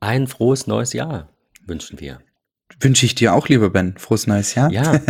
[0.00, 1.28] Ein frohes neues Jahr
[1.66, 2.20] wünschen wir.
[2.80, 3.96] Wünsche ich dir auch, lieber Ben.
[3.98, 4.70] Frohes neues Jahr.
[4.70, 5.00] Ja.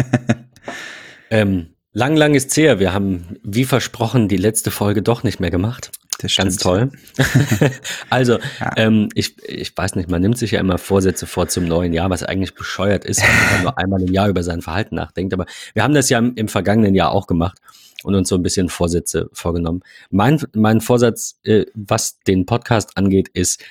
[1.31, 2.79] ähm, lang, lang ist her.
[2.79, 5.91] Wir haben, wie versprochen, die letzte Folge doch nicht mehr gemacht.
[6.21, 6.63] Das Ganz stimmt.
[6.63, 6.91] toll.
[8.11, 8.73] also, Ja.
[8.77, 12.11] ähm, ich, ich weiß nicht, man nimmt sich ja immer Vorsätze vor zum neuen Jahr,
[12.11, 15.33] was eigentlich bescheuert ist, wenn man nur einmal im Jahr über sein Verhalten nachdenkt.
[15.33, 17.59] Aber wir haben das ja im, im vergangenen Jahr auch gemacht
[18.03, 19.83] und uns so ein bisschen Vorsätze vorgenommen.
[20.11, 23.63] Mein, mein Vorsatz, äh, was den Podcast angeht, ist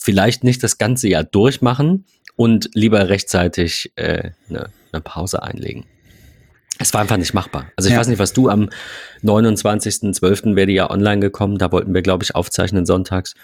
[0.00, 2.04] vielleicht nicht das ganze Jahr durchmachen
[2.36, 5.84] und lieber rechtzeitig äh, eine, eine Pause einlegen.
[6.78, 7.70] Es war einfach nicht machbar.
[7.76, 8.00] Also ich Ja.
[8.00, 8.70] weiß nicht, was du am
[9.22, 10.56] 29.12.
[10.56, 11.58] wäre ja online gekommen.
[11.58, 13.34] Da wollten wir, glaube ich, aufzeichnen sonntags,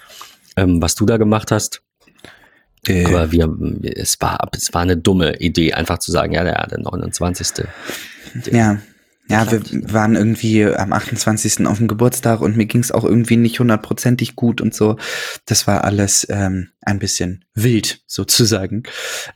[0.55, 1.83] ähm, was du da gemacht hast.
[2.87, 3.47] Äh, Aber wir,
[3.95, 7.65] es war, es war eine dumme Idee, einfach zu sagen, ja, der, der 29.
[8.51, 8.79] ja.
[9.29, 9.61] Ja, wir
[9.93, 11.67] waren irgendwie am 28.
[11.67, 14.95] auf dem Geburtstag und mir ging es auch irgendwie nicht hundertprozentig gut und so.
[15.45, 18.83] Das war alles ähm, ein bisschen wild, sozusagen.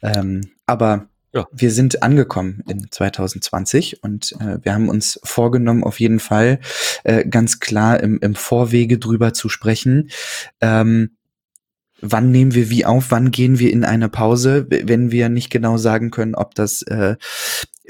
[0.02, 1.46] Ähm, aber Ja.
[1.52, 6.60] wir sind angekommen in 2020 und äh, wir haben uns vorgenommen, auf jeden Fall
[7.04, 10.10] äh, ganz klar im, im Vorwege drüber zu sprechen.
[10.62, 11.18] Ähm,
[12.02, 15.78] wann nehmen wir wie auf, wann gehen wir in eine Pause, wenn wir nicht genau
[15.78, 17.16] sagen können, ob das, äh,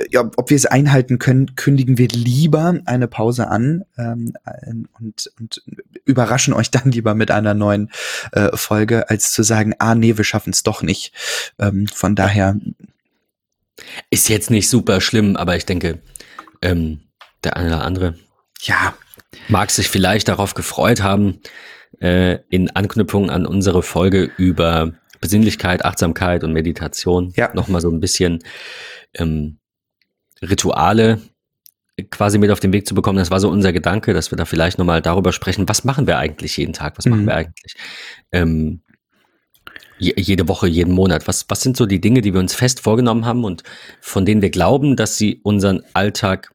[0.09, 4.34] ja, ob wir es einhalten können, kündigen wir lieber eine Pause an ähm,
[5.00, 5.64] und, und
[6.06, 7.92] überraschen euch dann lieber mit einer neuen
[8.31, 11.14] äh, Folge, als zu sagen, ah nee, wir schaffen es doch nicht.
[11.59, 12.58] Ähm, von daher,
[14.09, 16.00] Ist jetzt nicht super schlimm, aber ich denke,
[16.62, 17.02] ähm,
[17.44, 18.16] der eine oder andere
[18.62, 18.94] ja,
[19.48, 21.40] mag sich vielleicht darauf gefreut haben,
[22.02, 27.54] äh, in Anknüpfung an unsere Folge über Besinnlichkeit, Achtsamkeit und Meditation Ja.
[27.54, 28.40] nochmal so ein bisschen
[29.14, 29.60] ähm,
[30.42, 31.22] Rituale
[32.10, 33.20] quasi mit auf den Weg zu bekommen.
[33.20, 36.18] Das war so unser Gedanke, dass wir da vielleicht nochmal darüber sprechen, was machen wir
[36.18, 37.28] eigentlich jeden Tag, was machen Mhm.
[37.28, 37.76] wir eigentlich
[38.32, 38.82] ähm,
[40.00, 41.28] je, jede Woche, jeden Monat.
[41.28, 43.62] Was, was sind so die Dinge, die wir uns fest vorgenommen haben und
[44.00, 46.52] von denen wir glauben, dass sie unseren Alltag,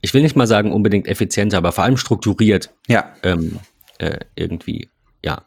[0.00, 3.60] ich will nicht mal sagen unbedingt effizienter, aber vor allem strukturiert ja, ähm,
[4.02, 4.90] äh, irgendwie,
[5.24, 5.46] ja.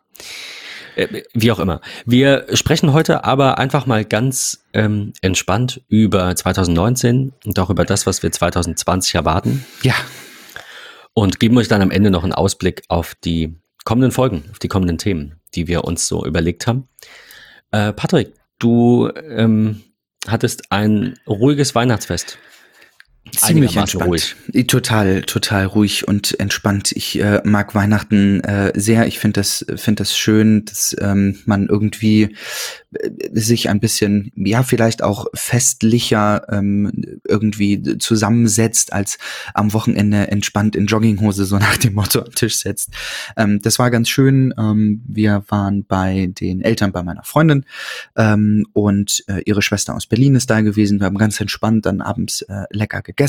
[0.96, 1.82] Äh, wie auch immer.
[2.06, 8.08] Wir sprechen heute aber einfach mal ganz ähm, entspannt über 2019 und auch über das,
[8.08, 9.94] was wir 2020 erwarten ja,
[11.14, 14.70] und geben euch dann am Ende noch einen Ausblick auf die kommenden Folgen, auf die
[14.70, 16.88] kommenden Themen, die wir uns so überlegt haben.
[17.72, 19.84] Äh, Patrick, du ähm,
[20.28, 22.38] hattest ein ruhiges Weihnachtsfest.
[23.40, 24.35] Ziemlich entspannt.
[24.68, 26.91] Total, total ruhig und entspannt.
[26.94, 29.07] Ich äh, mag Weihnachten äh, sehr.
[29.07, 32.35] Ich finde das, finde das schön, dass ähm, man irgendwie
[32.94, 39.18] äh, sich ein bisschen, ja, vielleicht auch festlicher ähm, irgendwie zusammensetzt, als
[39.53, 42.90] am Wochenende entspannt in Jogginghose so nach dem Motto am Tisch setzt.
[43.35, 44.53] Ähm, das war ganz schön.
[44.57, 47.66] Ähm, wir waren bei den Eltern bei meiner Freundin
[48.16, 51.00] ähm, und äh, ihre Schwester aus Berlin ist da gewesen.
[51.00, 53.25] Wir haben ganz entspannt dann abends äh, lecker gegessen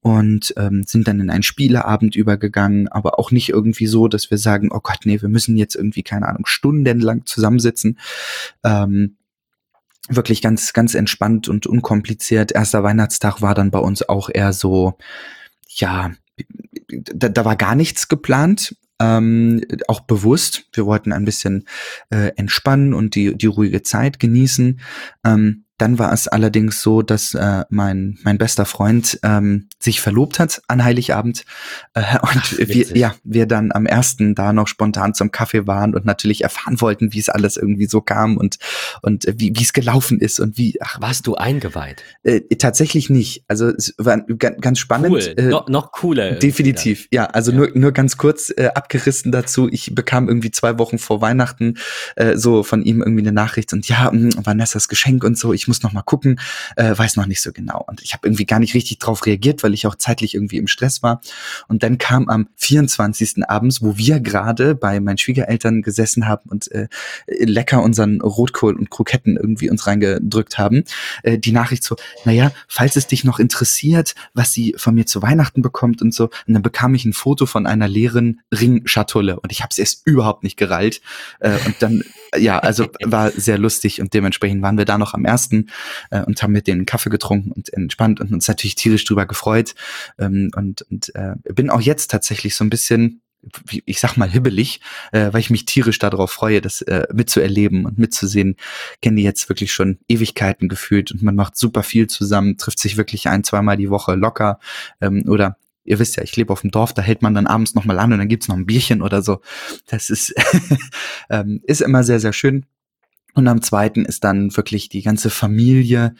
[0.00, 4.38] und ähm, sind dann in einen Spieleabend übergegangen, aber auch nicht irgendwie so, dass wir
[4.38, 7.98] sagen, oh Gott, nee, wir müssen jetzt irgendwie, keine Ahnung, stundenlang zusammensitzen.
[8.64, 9.16] Ähm,
[10.08, 12.52] wirklich ganz, ganz entspannt und unkompliziert.
[12.52, 14.94] Erster Weihnachtstag war dann bei uns auch eher so,
[15.68, 16.12] ja,
[16.88, 18.76] da, da war gar nichts geplant.
[19.00, 20.66] Ähm, auch bewusst.
[20.72, 21.66] Wir wollten ein bisschen
[22.10, 24.80] äh, entspannen und die, die ruhige Zeit genießen.
[25.24, 30.38] Ähm, dann war es allerdings so, dass äh, mein, mein bester Freund ähm, sich verlobt
[30.38, 31.44] hat an Heiligabend.
[31.94, 35.94] Äh, und Ach, wir, ja, wir dann am ersten da noch spontan zum Kaffee waren
[35.94, 38.58] und natürlich erfahren wollten, wie es alles irgendwie so kam und,
[39.02, 42.02] und äh, wie wie es gelaufen ist und wie, ach, Warst du eingeweiht?
[42.22, 43.44] äh, tatsächlich nicht.
[43.48, 45.10] Also es war ga- ganz spannend.
[45.10, 45.34] Cool.
[45.36, 46.32] Äh, no, noch cooler.
[46.34, 47.24] Definitiv, ja.
[47.26, 47.58] Also Ja.
[47.58, 49.68] nur nur ganz kurz äh, abgerissen dazu.
[49.72, 51.74] Ich bekam irgendwie zwei Wochen vor Weihnachten
[52.16, 55.52] äh, so von ihm irgendwie eine Nachricht und ja, mh, Vanessas Geschenk und so.
[55.52, 56.40] Ich muss noch mal gucken,
[56.76, 57.84] äh, weiß noch nicht so genau.
[57.86, 60.66] Und ich habe irgendwie gar nicht richtig drauf reagiert, weil ich auch zeitlich irgendwie im
[60.66, 61.20] Stress war.
[61.68, 63.48] Und dann kam am 24.
[63.48, 66.88] abends, wo wir gerade bei meinen Schwiegereltern gesessen haben und äh,
[67.26, 70.84] lecker unseren Rotkohl und Kroketten irgendwie uns reingedrückt haben,
[71.22, 75.22] äh, die Nachricht so, naja, falls es dich noch interessiert, was sie von mir zu
[75.22, 76.24] Weihnachten bekommt und so.
[76.46, 80.06] Und dann bekam ich ein Foto von einer leeren Ringschatulle und ich habe es erst
[80.06, 81.00] überhaupt nicht gerallt.
[81.40, 82.04] Äh, und dann,
[82.36, 85.70] ja, also war sehr lustig und dementsprechend waren wir da noch am ersten
[86.10, 89.74] äh, und haben mit denen Kaffee getrunken und entspannt und uns natürlich tierisch drüber gefreut.
[90.18, 93.20] Ähm, und und äh, bin auch jetzt tatsächlich so ein bisschen
[93.86, 97.98] ich sag mal hibbelig, äh, weil ich mich tierisch darauf freue, das äh, mitzuerleben und
[97.98, 98.54] mitzusehen.
[99.00, 102.96] Kenne die jetzt wirklich schon Ewigkeiten gefühlt und man macht super viel zusammen, trifft sich
[102.96, 104.60] wirklich ein, zweimal die Woche locker
[105.00, 107.74] ähm, oder Ihr wisst ja, ich lebe auf dem Dorf, da hält man dann abends
[107.74, 109.40] noch mal an und dann gibt's noch ein Bierchen oder so.
[109.86, 110.32] Das ist,
[111.28, 112.66] ähm, ist immer sehr, sehr schön.
[113.34, 116.14] Und am zweiten ist dann wirklich die ganze Familie,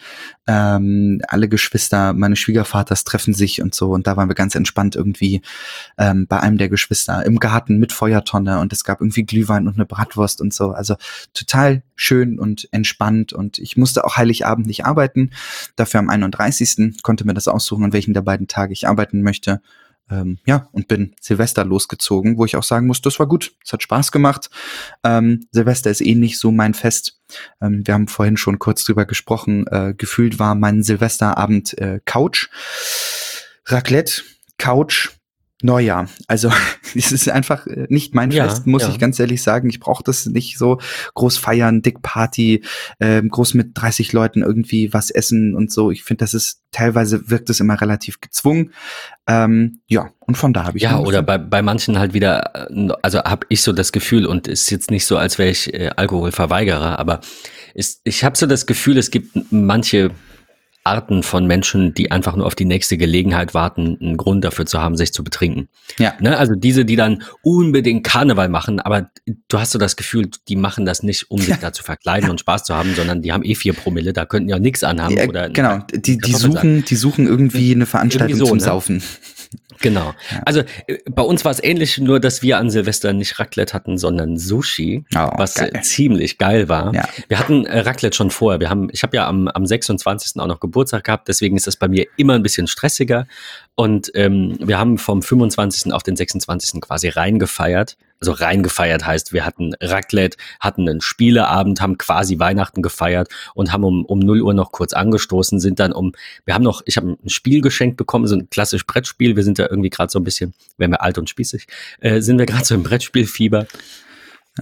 [0.46, 3.90] ähm, alle Geschwister meine Schwiegervaters treffen sich und so.
[3.90, 5.42] Und da waren wir ganz entspannt irgendwie
[5.98, 9.74] ähm, bei einem der Geschwister im Garten mit Feuertonne und es gab irgendwie Glühwein und
[9.74, 10.70] eine Bratwurst und so.
[10.70, 10.96] Also
[11.34, 13.34] total schön und entspannt.
[13.34, 15.30] Und ich musste auch Heiligabend nicht arbeiten.
[15.76, 17.02] Dafür am 31.
[17.02, 19.60] konnte mir das aussuchen, an welchen der beiden Tage ich arbeiten möchte
[20.10, 23.72] ähm, ja, und bin Silvester losgezogen, wo ich auch sagen muss, das war gut, es
[23.72, 24.50] hat Spaß gemacht.
[25.04, 27.20] Ähm, Silvester ist eh nicht so mein Fest.
[27.60, 29.66] Ähm, wir haben vorhin schon kurz drüber gesprochen.
[29.68, 32.48] Äh, gefühlt war mein Silvesterabend äh, Couch,
[33.66, 34.22] Raclette,
[34.58, 35.10] Couch,
[35.62, 36.08] Neujahr.
[36.26, 36.50] Also
[36.94, 38.90] es ist einfach äh, nicht mein ja, Fest, muss ja.
[38.90, 39.68] ich ganz ehrlich sagen.
[39.70, 40.78] Ich brauche das nicht so
[41.14, 42.62] groß feiern, dick Party,
[42.98, 45.90] äh, groß mit 30 Leuten irgendwie was essen und so.
[45.90, 48.72] Ich finde, das ist teilweise wirkt es immer relativ gezwungen.
[49.26, 52.88] Ähm, ja, und von da habe ich ja oder bei, bei manchen halt wieder, äh,
[53.02, 55.90] also habe ich so das Gefühl und ist jetzt nicht so, als wäre ich äh,
[55.94, 57.20] Alkoholverweigerer, aber
[57.74, 60.10] ist, ich habe so das Gefühl, es gibt manche
[60.84, 64.80] Arten von Menschen, die einfach nur auf die nächste Gelegenheit warten, einen Grund dafür zu
[64.80, 65.68] haben, sich zu betrinken.
[65.98, 66.14] Ja.
[66.20, 66.36] Ne?
[66.36, 69.10] Also diese, die dann unbedingt Karneval machen, aber
[69.48, 72.40] du hast so das Gefühl, die machen das nicht, um sich da zu verkleiden und
[72.40, 75.16] Spaß zu haben, sondern die haben eh vier Promille, da könnten ja nichts anhaben.
[75.16, 78.64] Ja, oder genau, die, die suchen, die suchen irgendwie eine Veranstaltung so, zum ne?
[78.64, 79.02] Saufen.
[79.82, 80.14] Genau.
[80.30, 80.42] Ja.
[80.46, 83.98] Also äh, bei uns war es ähnlich, nur dass wir an Silvester nicht Raclette hatten,
[83.98, 85.80] sondern Sushi, oh, was geil.
[85.82, 86.94] ziemlich geil war.
[86.94, 87.08] Ja.
[87.28, 88.60] Wir hatten äh, Raclette schon vorher.
[88.60, 90.40] Wir haben, ich habe ja am, am 26.
[90.40, 93.26] auch noch Geburtstag gehabt, deswegen ist das bei mir immer ein bisschen stressiger.
[93.74, 95.92] Und ähm, wir haben vom 25.
[95.92, 96.80] auf den 26.
[96.80, 97.96] quasi reingefeiert.
[98.20, 103.82] Also reingefeiert heißt, wir hatten Raclette, hatten einen Spieleabend, haben quasi Weihnachten gefeiert und haben
[103.82, 106.12] um, um 0 Uhr noch kurz angestoßen, sind dann um,
[106.44, 109.34] wir haben noch, ich habe ein Spiel geschenkt bekommen, so ein klassisches Brettspiel.
[109.34, 111.66] Wir sind da irgendwie gerade so ein bisschen, wenn wir alt und spießig,
[112.00, 113.66] äh, sind wir gerade so im Brettspielfieber.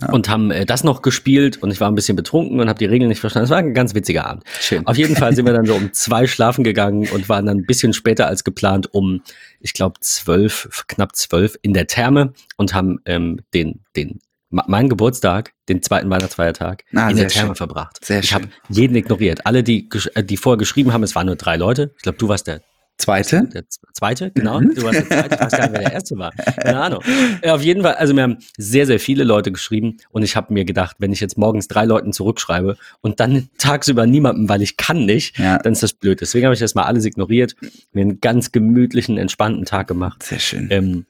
[0.00, 0.10] Ja.
[0.10, 2.84] Und haben äh, das noch gespielt und ich war ein bisschen betrunken und habe die
[2.84, 3.44] Regeln nicht verstanden.
[3.44, 4.44] Es war ein ganz witziger Abend.
[4.60, 4.86] Schön.
[4.86, 7.66] Auf jeden Fall sind wir dann so um zwei schlafen gegangen und waren dann ein
[7.66, 9.22] bisschen später als geplant um,
[9.58, 14.20] ich glaube, zwölf, knapp zwölf in der Therme und haben ähm, den, den
[14.50, 17.56] meinen Geburtstag, den zweiten Weihnachtsfeiertag, ah, in der Therme schön.
[17.56, 18.04] verbracht.
[18.04, 19.46] Sehr ich habe jeden ignoriert.
[19.46, 21.92] Alle, die, äh, die vorher geschrieben haben, es waren nur drei Leute.
[21.96, 22.60] Ich glaube, du warst der
[23.00, 23.48] Zweite?
[23.52, 23.64] Der
[23.94, 24.60] zweite, genau.
[24.60, 24.74] Mhm.
[24.74, 25.34] Du warst der zweite.
[25.34, 26.32] Ich weiß gar nicht, wer der erste war.
[26.32, 27.02] Keine Ahnung.
[27.42, 30.52] Ja, auf jeden Fall, also mir haben sehr, sehr viele Leute geschrieben und ich habe
[30.52, 34.76] mir gedacht, wenn ich jetzt morgens drei Leuten zurückschreibe und dann tagsüber niemandem, weil ich
[34.76, 35.58] kann nicht, ja.
[35.58, 36.20] dann ist das blöd.
[36.20, 37.56] Deswegen habe ich das mal alles ignoriert,
[37.92, 40.22] mir einen ganz gemütlichen, entspannten Tag gemacht.
[40.22, 40.68] Sehr schön.
[40.70, 41.06] Ähm,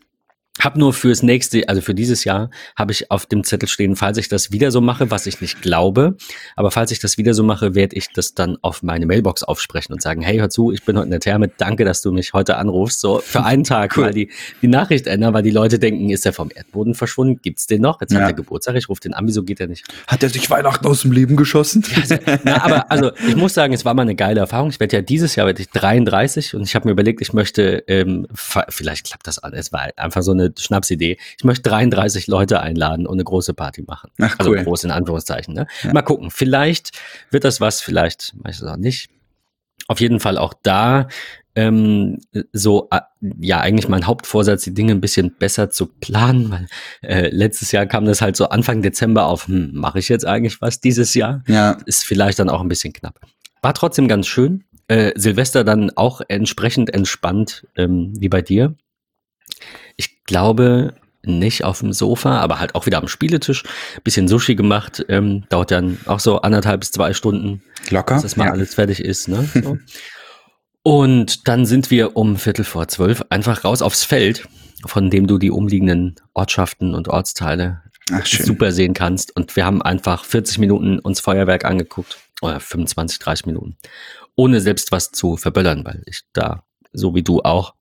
[0.61, 4.19] hab nur fürs nächste, also für dieses Jahr, habe ich auf dem Zettel stehen, falls
[4.19, 6.17] ich das wieder so mache, was ich nicht glaube,
[6.57, 9.93] aber falls ich das wieder so mache, werde ich das dann auf meine Mailbox aufsprechen
[9.93, 12.33] und sagen, hey, hör zu, ich bin heute in der Therme, danke, dass du mich
[12.33, 14.05] heute anrufst, so für einen Tag, cool.
[14.05, 14.31] weil die,
[14.63, 18.01] die Nachricht ändern, weil die Leute denken, ist er vom Erdboden verschwunden, gibt's den noch?
[18.01, 18.21] Jetzt ja.
[18.21, 19.85] hat er Geburtstag, ich rufe den an, wieso geht er nicht?
[20.07, 21.85] Hat er sich Weihnachten aus dem Leben geschossen?
[21.91, 24.71] Ja, also, na, aber also ich muss sagen, es war mal eine geile Erfahrung.
[24.71, 27.85] Ich werde ja dieses Jahr werde ich 33 und ich habe mir überlegt, ich möchte,
[27.87, 32.61] ähm, vielleicht klappt das alles, es war einfach so eine Schnapsidee ich möchte 33 Leute
[32.61, 34.11] einladen und eine große Party machen.
[34.21, 34.59] Ach, also cool.
[34.59, 35.55] Also groß in Anführungszeichen.
[35.55, 35.67] Ne?
[35.83, 35.93] Ja.
[35.93, 36.31] Mal gucken.
[36.31, 36.93] Vielleicht
[37.31, 39.11] wird das was, vielleicht mache ich das auch nicht.
[39.89, 41.09] Auf jeden Fall auch da
[41.57, 42.19] ähm,
[42.53, 43.01] so, äh,
[43.41, 46.67] ja, eigentlich mein Hauptvorsatz, die Dinge ein bisschen besser zu planen, weil
[47.03, 50.61] äh, letztes Jahr kam das halt so Anfang Dezember auf, hm, mache ich jetzt eigentlich
[50.61, 51.43] was dieses Jahr?
[51.49, 51.79] Ja.
[51.87, 53.19] Ist vielleicht dann auch ein bisschen knapp.
[53.63, 54.65] War trotzdem ganz schön.
[54.87, 58.77] Äh, Silvester dann auch entsprechend entspannt, ähm, wie bei dir.
[60.01, 63.65] Ich glaube, nicht auf dem Sofa, aber halt auch wieder am Spieletisch.
[64.03, 67.63] Bisschen Sushi gemacht, ähm, dauert dann auch so anderthalb bis zwei Stunden.
[67.91, 68.15] Locker.
[68.15, 68.53] Bis das mal ja.
[68.53, 69.29] alles fertig ist.
[69.29, 69.47] Ne?
[69.63, 69.77] So.
[70.83, 74.49] Und dann sind wir um Viertel vor zwölf einfach raus aufs Feld,
[74.87, 79.37] von dem du die umliegenden Ortschaften und Ortsteile Ach, super sehen kannst.
[79.37, 82.17] Und wir haben einfach 40 Minuten uns Feuerwerk angeguckt.
[82.41, 83.77] Oder 25, 30 Minuten.
[84.35, 86.65] Ohne selbst was zu verböllern, weil ich da,
[86.95, 87.75] so wie du auch,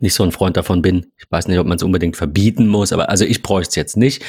[0.00, 1.12] nicht so ein Freund davon bin.
[1.16, 3.96] Ich weiß nicht, ob man es unbedingt verbieten muss, aber also ich bräuchte es jetzt
[3.96, 4.22] nicht.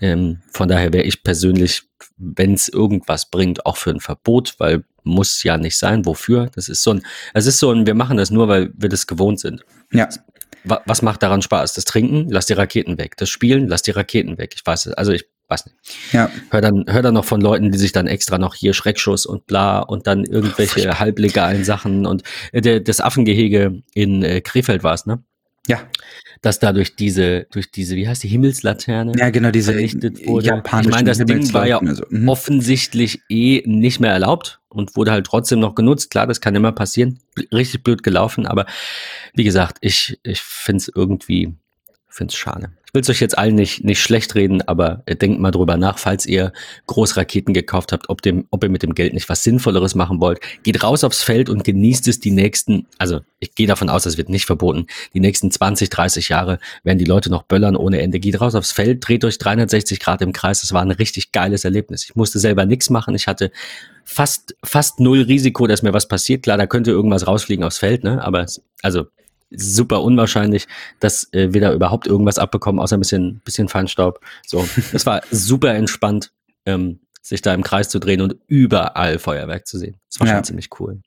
[0.00, 1.82] Ähm, von daher wäre ich persönlich,
[2.18, 6.04] wenn es irgendwas bringt, auch für ein Verbot, weil muss ja nicht sein.
[6.04, 6.50] Wofür?
[6.54, 9.06] Das ist so ein, es ist so ein, wir machen das nur, weil wir das
[9.06, 9.64] gewohnt sind.
[9.92, 10.08] Ja.
[10.64, 11.74] Was macht daran Spaß?
[11.74, 13.16] Das Trinken, lass die Raketen weg.
[13.16, 14.52] Das Spielen, lass die Raketen weg.
[14.56, 14.94] Ich weiß es.
[14.94, 15.76] Also ich weiß nicht.
[16.12, 16.30] Ja.
[16.50, 19.46] Hör dann, hör dann noch von Leuten, die sich dann extra noch hier Schreckschuss und
[19.46, 22.22] bla und dann irgendwelche Ach, halblegalen Sachen und
[22.52, 25.22] äh, der, das Affengehege in äh, Krefeld war es, ne?
[25.68, 25.80] Ja.
[26.42, 29.12] Dass da durch diese, durch diese, wie heißt die Himmelslaterne?
[29.18, 30.62] Ja, genau, diese vernichtet wurde.
[30.64, 32.04] Ich meine, das Ding war ja so.
[32.08, 32.28] mhm.
[32.28, 36.10] offensichtlich eh nicht mehr erlaubt und wurde halt trotzdem noch genutzt.
[36.10, 37.18] Klar, das kann immer passieren.
[37.52, 38.66] Richtig blöd gelaufen, aber
[39.34, 41.54] wie gesagt, ich, ich finde es irgendwie
[42.16, 42.70] finde es schade.
[42.86, 45.98] Ich will es euch jetzt allen nicht, nicht schlecht reden, aber denkt mal drüber nach,
[45.98, 46.52] falls ihr
[46.86, 50.40] Großraketen gekauft habt, ob, dem, ob ihr mit dem Geld nicht was Sinnvolleres machen wollt.
[50.62, 54.16] Geht raus aufs Feld und genießt es die nächsten, also ich gehe davon aus, es
[54.16, 58.18] wird nicht verboten, die nächsten 20, 30 Jahre werden die Leute noch böllern ohne Ende.
[58.18, 60.62] Geht raus aufs Feld, dreht euch 360 Grad im Kreis.
[60.62, 62.04] Das war ein richtig geiles Erlebnis.
[62.04, 63.14] Ich musste selber nichts machen.
[63.14, 63.50] Ich hatte
[64.04, 66.44] fast, fast null Risiko, dass mir was passiert.
[66.44, 68.24] Klar, da könnte irgendwas rausfliegen aufs Feld, ne?
[68.24, 68.46] aber
[68.82, 69.06] also
[69.50, 70.66] super unwahrscheinlich,
[71.00, 74.20] dass äh, wir da überhaupt irgendwas abbekommen, außer ein bisschen, bisschen Feinstaub.
[74.46, 76.32] So, das war super entspannt,
[76.64, 79.96] ähm, sich da im Kreis zu drehen und überall Feuerwerk zu sehen.
[80.10, 80.34] Das war ja.
[80.34, 81.00] schon ziemlich cool.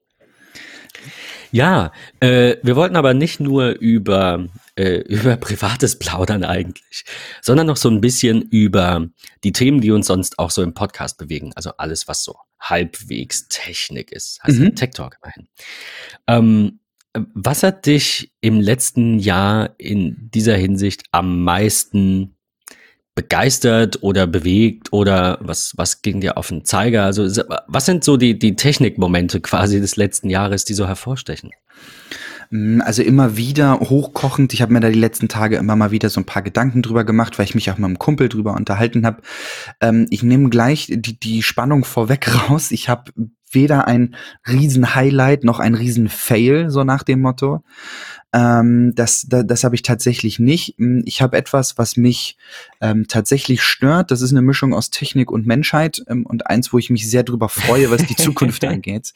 [1.52, 7.06] Ja, äh, wir wollten aber nicht nur über, äh, über privates Plaudern eigentlich,
[7.42, 9.08] sondern noch so ein bisschen über
[9.44, 11.52] die Themen, die uns sonst auch so im Podcast bewegen.
[11.56, 14.44] Also alles, was so halbwegs Technik ist.
[14.44, 14.76] Heißt mhm.
[14.76, 15.48] Tech Talk immerhin.
[16.28, 16.79] Ähm,
[17.14, 22.36] was hat dich im letzten Jahr in dieser Hinsicht am meisten
[23.16, 27.04] begeistert oder bewegt oder was, was ging dir auf den Zeiger?
[27.04, 31.52] Also, was sind so die, die Technikmomente quasi des letzten Jahres, die so hervorstechen?
[32.50, 34.54] Mm, also immer wieder hochkochend.
[34.54, 37.04] Ich habe mir da die letzten Tage immer mal wieder so ein paar Gedanken drüber
[37.04, 39.22] gemacht, weil ich mich auch mit einem Kumpel drüber unterhalten habe.
[39.82, 42.72] Ähm, ich nehme gleich die, die Spannung vorweg raus.
[42.72, 43.12] Ich habe
[43.52, 44.16] weder ein
[44.48, 47.64] Riesen-Highlight noch ein Riesen-Fail, so nach dem Motto.
[48.32, 50.76] Ähm, das das, das habe ich tatsächlich nicht.
[50.78, 52.38] Hm, ich habe etwas, was mich
[52.80, 54.12] ähm, tatsächlich stört.
[54.12, 57.24] Das ist eine Mischung aus Technik und Menschheit ähm, und eins, wo ich mich sehr
[57.24, 59.14] drüber freue, was die Zukunft angeht.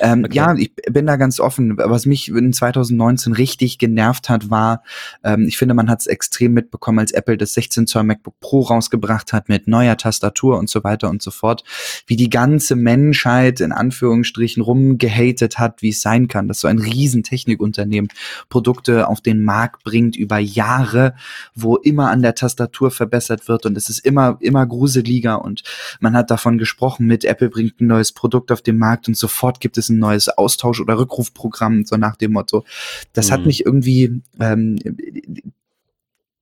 [0.00, 0.34] Ähm, okay.
[0.34, 1.76] Ja, ich bin da ganz offen.
[1.78, 4.82] Was mich in 2019 richtig genervt hat, war,
[5.22, 8.62] ähm, ich finde, man hat es extrem mitbekommen, als Apple das 16 Zoll MacBook Pro
[8.62, 11.64] rausgebracht hat mit neuer Tastatur und so weiter und so fort,
[12.06, 16.78] wie die ganze Menschheit in Anführungsstrichen rumgehatet hat, wie es sein kann, dass so ein
[16.78, 18.08] riesen Technikunternehmen
[18.48, 21.14] Produkte auf den Markt bringt über Jahre,
[21.54, 25.62] wo immer an der Tastatur verbessert wird und es ist immer, immer gruseliger und
[26.00, 29.60] man hat davon gesprochen mit Apple bringt ein neues Produkt auf den Markt und sofort
[29.60, 32.64] gibt es ein neues Austausch- oder Rückrufprogramm, so nach dem Motto.
[33.12, 33.32] Das mhm.
[33.32, 34.78] hat mich irgendwie ähm,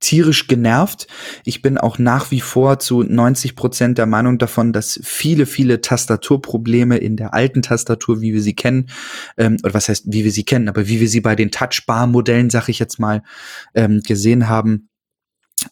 [0.01, 1.07] tierisch genervt.
[1.45, 5.81] Ich bin auch nach wie vor zu 90 Prozent der Meinung davon, dass viele, viele
[5.81, 8.91] Tastaturprobleme in der alten Tastatur, wie wir sie kennen,
[9.37, 12.51] ähm, oder was heißt, wie wir sie kennen, aber wie wir sie bei den Touchbar-Modellen,
[12.51, 13.23] sag ich jetzt mal,
[13.75, 14.89] ähm, gesehen haben,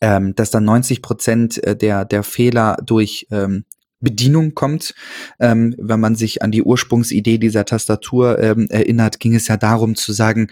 [0.01, 3.65] ähm, dass dann 90 Prozent äh, der, der Fehler durch ähm,
[4.05, 4.95] Bedienung kommt.
[5.41, 9.97] Ähm, wenn man sich an die Ursprungsidee dieser Tastatur ähm, erinnert, ging es ja darum
[9.97, 10.49] zu sagen,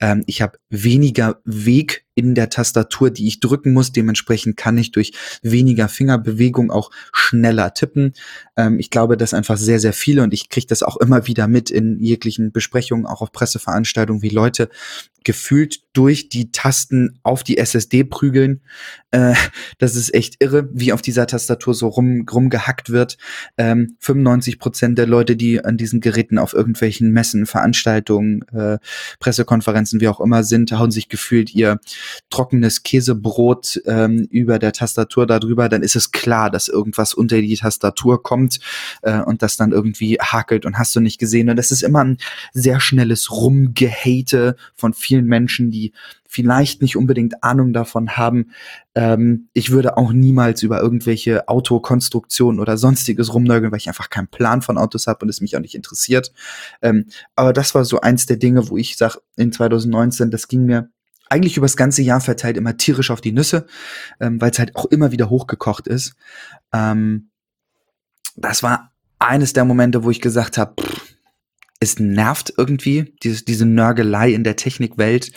[0.00, 3.92] ähm, ich habe weniger Weg in der Tastatur, die ich drücken muss.
[3.92, 8.12] Dementsprechend kann ich durch weniger Fingerbewegung auch schneller tippen.
[8.56, 11.46] Ähm, ich glaube, dass einfach sehr, sehr viele und ich kriege das auch immer wieder
[11.48, 14.68] mit in jeglichen Besprechungen, auch auf Presseveranstaltungen, wie Leute
[15.24, 18.62] gefühlt durch die Tasten auf die SSD prügeln.
[19.10, 19.34] Äh,
[19.78, 23.18] das ist echt irre, wie auf dieser Tastatur so rum, rumgehackt wird.
[23.58, 28.78] Ähm, 95 Prozent der Leute, die an diesen Geräten auf irgendwelchen Messen, Veranstaltungen, äh,
[29.18, 31.78] Pressekonferenzen, wie auch immer sind, hauen sich gefühlt ihr
[32.30, 37.56] trockenes Käsebrot ähm, über der Tastatur darüber, dann ist es klar, dass irgendwas unter die
[37.56, 38.60] Tastatur kommt
[39.02, 41.50] äh, und das dann irgendwie hakelt und hast du nicht gesehen.
[41.50, 42.18] Und das ist immer ein
[42.52, 45.92] sehr schnelles Rumgehate von vielen Menschen, die
[46.28, 48.52] vielleicht nicht unbedingt Ahnung davon haben.
[48.94, 54.28] Ähm, ich würde auch niemals über irgendwelche Autokonstruktionen oder sonstiges rumnörgeln, weil ich einfach keinen
[54.28, 56.32] Plan von Autos habe und es mich auch nicht interessiert.
[56.82, 60.66] Ähm, aber das war so eins der Dinge, wo ich sage, in 2019, das ging
[60.66, 60.90] mir
[61.30, 63.66] eigentlich übers ganze Jahr verteilt immer tierisch auf die Nüsse,
[64.20, 66.14] ähm, weil es halt auch immer wieder hochgekocht ist.
[66.72, 67.30] Ähm,
[68.36, 70.74] das war eines der Momente, wo ich gesagt habe,
[71.80, 75.30] es nervt irgendwie, diese, diese Nörgelei in der Technikwelt.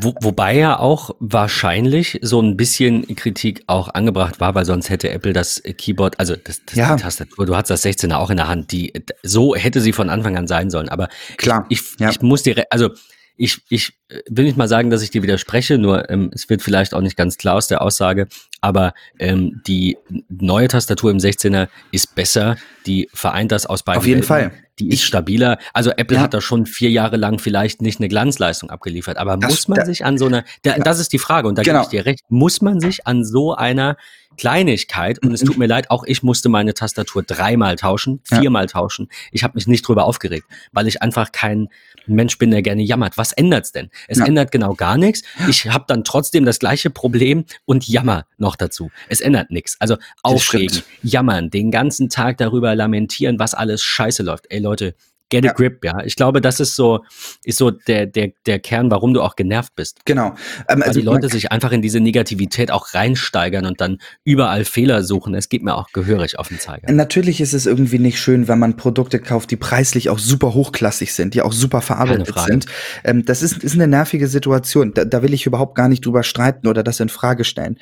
[0.00, 5.10] Wo, wobei ja auch wahrscheinlich so ein bisschen Kritik auch angebracht war, weil sonst hätte
[5.10, 6.96] Apple das Keyboard, also das, das ja.
[6.96, 10.36] Tastatur, du hast das 16er auch in der Hand, die so hätte sie von Anfang
[10.36, 10.88] an sein sollen.
[10.88, 12.10] Aber klar, ich, ich, ja.
[12.10, 12.90] ich muss dir, also
[13.36, 13.92] ich, ich
[14.28, 17.16] will nicht mal sagen, dass ich dir widerspreche, nur ähm, es wird vielleicht auch nicht
[17.16, 18.28] ganz klar aus der Aussage,
[18.60, 23.98] aber ähm, die neue Tastatur im 16er ist besser, die vereint das aus beiden.
[23.98, 24.50] Auf jeden Welten.
[24.50, 24.62] Fall.
[24.78, 25.58] Die ist stabiler.
[25.72, 26.22] Also Apple ja.
[26.22, 29.78] hat da schon vier Jahre lang vielleicht nicht eine Glanzleistung abgeliefert, aber das, muss man
[29.78, 30.82] da, sich an so einer, da, ja.
[30.82, 31.80] das ist die Frage und da genau.
[31.80, 33.96] gebe ich dir recht, muss man sich an so einer
[34.36, 38.68] Kleinigkeit, und es tut mir leid, auch ich musste meine Tastatur dreimal tauschen, viermal ja.
[38.68, 39.08] tauschen.
[39.32, 41.68] Ich habe mich nicht drüber aufgeregt, weil ich einfach kein
[42.06, 43.18] Mensch bin, der gerne jammert.
[43.18, 43.90] Was ändert's denn?
[44.08, 44.26] Es ja.
[44.26, 45.22] ändert genau gar nichts.
[45.48, 48.90] Ich habe dann trotzdem das gleiche Problem und jammer noch dazu.
[49.08, 49.76] Es ändert nichts.
[49.80, 54.46] Also aufregen, jammern, den ganzen Tag darüber lamentieren, was alles scheiße läuft.
[54.50, 54.94] Ey Leute,
[55.30, 55.52] get a ja.
[55.52, 56.02] grip, ja.
[56.04, 57.04] Ich glaube, das ist so,
[57.44, 60.04] ist so der, der, der Kern, warum du auch genervt bist.
[60.04, 60.34] Genau.
[60.68, 64.64] Ähm, also Weil die Leute sich einfach in diese Negativität auch reinsteigern und dann überall
[64.64, 65.34] Fehler suchen.
[65.34, 66.92] Es geht mir auch gehörig auf den Zeiger.
[66.92, 71.12] Natürlich ist es irgendwie nicht schön, wenn man Produkte kauft, die preislich auch super hochklassig
[71.12, 72.66] sind, die auch super verarbeitet sind.
[73.04, 74.94] Ähm, das ist, ist eine nervige Situation.
[74.94, 77.78] Da, da will ich überhaupt gar nicht drüber streiten oder das in Frage stellen.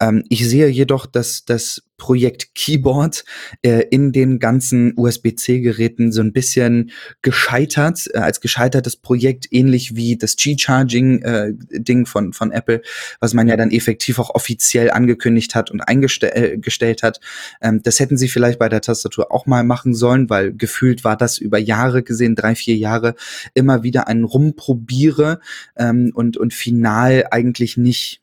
[0.00, 3.24] Ähm, ich sehe jedoch, dass das Projekt Keyboard
[3.62, 6.90] äh, in den ganzen USB-C-Geräten so ein bisschen
[7.22, 12.82] gescheitert, äh, als gescheitertes Projekt, ähnlich wie das G-Charging-Ding äh, von, von Apple,
[13.20, 17.20] was man ja dann effektiv auch offiziell angekündigt hat und eingestellt äh, hat.
[17.60, 21.16] Ähm, das hätten sie vielleicht bei der Tastatur auch mal machen sollen, weil gefühlt war
[21.16, 23.14] das über Jahre gesehen, drei, vier Jahre,
[23.54, 25.40] immer wieder ein Rumprobiere
[25.76, 28.20] ähm, und, und final eigentlich nicht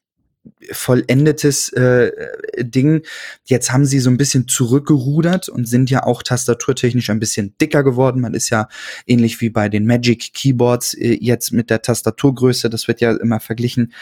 [0.71, 2.11] vollendetes äh,
[2.59, 3.03] Ding.
[3.45, 7.83] Jetzt haben sie so ein bisschen zurückgerudert und sind ja auch tastaturtechnisch ein bisschen dicker
[7.83, 8.21] geworden.
[8.21, 8.67] Man ist ja
[9.05, 12.69] ähnlich wie bei den Magic Keyboards äh, jetzt mit der Tastaturgröße.
[12.69, 13.93] Das wird ja immer verglichen.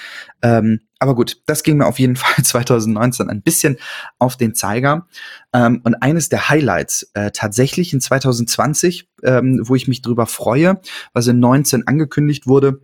[0.41, 3.77] Ähm, aber gut, das ging mir auf jeden Fall 2019 ein bisschen
[4.19, 5.07] auf den Zeiger.
[5.53, 10.79] Ähm, und eines der Highlights äh, tatsächlich in 2020, ähm, wo ich mich drüber freue,
[11.13, 12.81] was in 19 angekündigt wurde,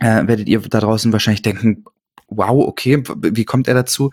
[0.00, 1.84] äh, werdet ihr da draußen wahrscheinlich denken,
[2.36, 4.10] wow, okay, wie kommt er dazu?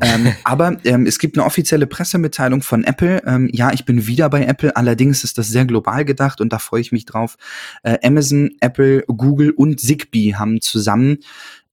[0.00, 3.22] ähm, aber ähm, es gibt eine offizielle Pressemitteilung von Apple.
[3.26, 4.76] Ähm, ja, ich bin wieder bei Apple.
[4.76, 7.36] Allerdings ist das sehr global gedacht und da freue ich mich drauf.
[7.82, 11.18] Äh, Amazon, Apple, Google und Zigbee haben zusammen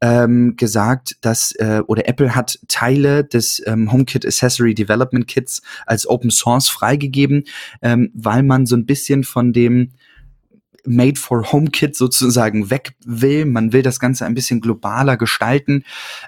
[0.03, 6.05] ähm, gesagt, dass äh, oder Apple hat Teile des ähm, HomeKit Accessory Development Kits als
[6.05, 7.45] Open Source freigegeben,
[7.81, 9.91] ähm, weil man so ein bisschen von dem
[10.86, 13.46] Made for Home Kit sozusagen weg will.
[13.46, 15.84] Man will das Ganze ein bisschen globaler gestalten.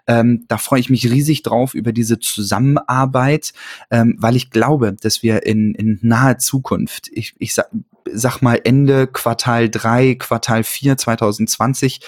[0.08, 3.54] Ähm, da freue ich mich riesig drauf über diese Zusammenarbeit,
[3.92, 7.70] ähm, weil ich glaube, dass wir in, in naher Zukunft, ich, ich sag,
[8.12, 12.00] sag mal Ende Quartal 3, Quartal 4 2020,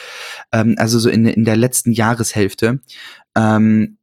[0.51, 2.79] ähm, also so in, in der letzten Jahreshälfte,
[3.35, 3.97] ähm,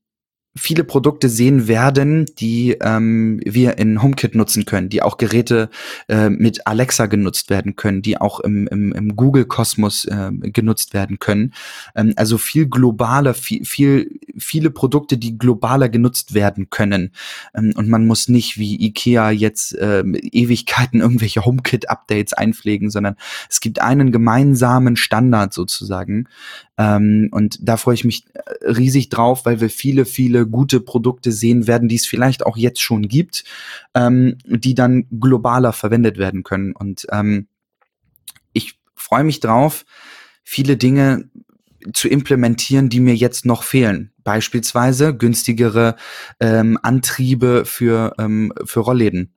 [0.56, 5.68] viele Produkte sehen werden, die ähm, wir in HomeKit nutzen können, die auch Geräte
[6.08, 11.18] äh, mit Alexa genutzt werden können, die auch im, im, im Google-Kosmos äh, genutzt werden
[11.18, 11.54] können.
[11.96, 17.10] Ähm, also viel globaler, viel, viel, viele Produkte, die globaler genutzt werden können.
[17.54, 23.16] Ähm, und man muss nicht wie IKEA jetzt äh, Ewigkeiten irgendwelche HomeKit-Updates einpflegen, sondern
[23.50, 26.28] es gibt einen gemeinsamen Standard sozusagen,
[26.76, 31.30] ähm, und da freue ich mich äh, riesig drauf, weil wir viele, viele gute Produkte
[31.30, 33.44] sehen werden, die es vielleicht auch jetzt schon gibt,
[33.94, 36.72] ähm, die dann globaler verwendet werden können.
[36.74, 37.46] Und ähm,
[38.52, 39.84] ich freue mich drauf,
[40.42, 41.30] viele Dinge
[41.92, 44.12] zu implementieren, die mir jetzt noch fehlen.
[44.24, 45.96] Beispielsweise günstigere
[46.40, 49.33] ähm, Antriebe für, ähm, für Rollläden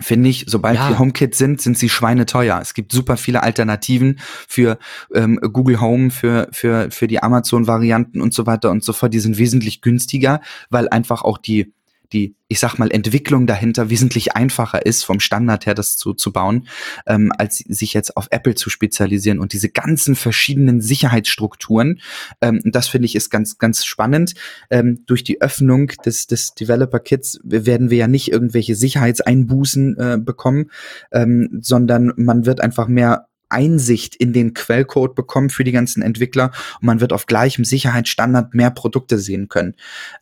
[0.00, 0.88] finde ich, sobald ja.
[0.88, 2.58] wir HomeKit sind, sind sie schweineteuer.
[2.60, 4.78] Es gibt super viele Alternativen für
[5.14, 9.14] ähm, Google Home, für, für, für die Amazon-Varianten und so weiter und so fort.
[9.14, 11.72] Die sind wesentlich günstiger, weil einfach auch die
[12.12, 16.32] die, ich sag mal, Entwicklung dahinter wesentlich einfacher ist, vom Standard her das zu, zu
[16.32, 16.66] bauen,
[17.06, 22.00] ähm, als sich jetzt auf Apple zu spezialisieren und diese ganzen verschiedenen Sicherheitsstrukturen.
[22.40, 24.34] Ähm, das finde ich ist ganz, ganz spannend.
[24.70, 30.18] Ähm, durch die Öffnung des, des Developer Kits werden wir ja nicht irgendwelche Sicherheitseinbußen äh,
[30.18, 30.70] bekommen,
[31.12, 36.50] ähm, sondern man wird einfach mehr Einsicht in den Quellcode bekommen für die ganzen Entwickler
[36.80, 39.74] und man wird auf gleichem Sicherheitsstandard mehr Produkte sehen können.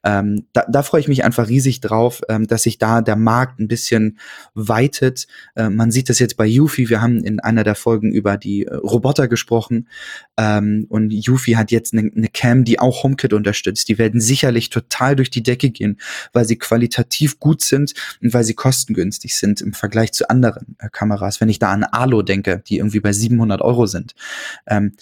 [0.05, 3.59] Ähm, da, da freue ich mich einfach riesig drauf, ähm, dass sich da der Markt
[3.59, 4.19] ein bisschen
[4.55, 5.27] weitet.
[5.55, 6.89] Äh, man sieht das jetzt bei Yuffie.
[6.89, 9.89] Wir haben in einer der Folgen über die äh, Roboter gesprochen
[10.37, 13.89] ähm, und Yuffie hat jetzt eine ne Cam, die auch HomeKit unterstützt.
[13.89, 15.99] Die werden sicherlich total durch die Decke gehen,
[16.33, 20.89] weil sie qualitativ gut sind und weil sie kostengünstig sind im Vergleich zu anderen äh,
[20.91, 21.41] Kameras.
[21.41, 24.14] Wenn ich da an Alo denke, die irgendwie bei 700 Euro sind,
[24.66, 24.92] ähm,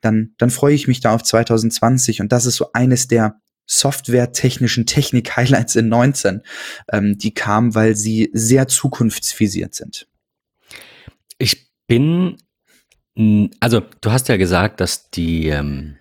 [0.00, 4.86] dann, dann freue ich mich da auf 2020 und das ist so eines der softwaretechnischen
[4.86, 6.42] Technik-Highlights in 19,
[6.92, 10.06] ähm, die kamen, weil sie sehr zukunftsvisiert sind.
[11.38, 12.36] Ich bin,
[13.60, 15.96] also du hast ja gesagt, dass die, ähm,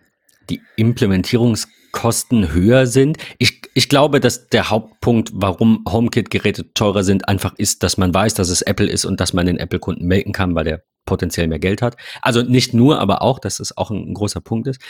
[0.50, 3.18] die Implementierungskosten höher sind.
[3.38, 8.36] Ich, ich glaube, dass der Hauptpunkt, warum HomeKit-Geräte teurer sind, einfach ist, dass man weiß,
[8.36, 11.60] dass es Apple ist und dass man den Apple-Kunden melken kann, weil der potenziell mehr
[11.60, 11.98] Geld hat.
[12.22, 14.82] Also nicht nur, aber auch, dass es auch ein, ein großer Punkt ist.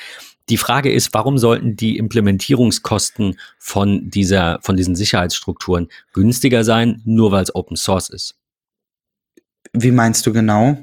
[0.50, 7.32] Die Frage ist, warum sollten die Implementierungskosten von dieser, von diesen Sicherheitsstrukturen günstiger sein, nur
[7.32, 8.36] weil es Open Source ist?
[9.72, 10.78] Wie meinst du genau?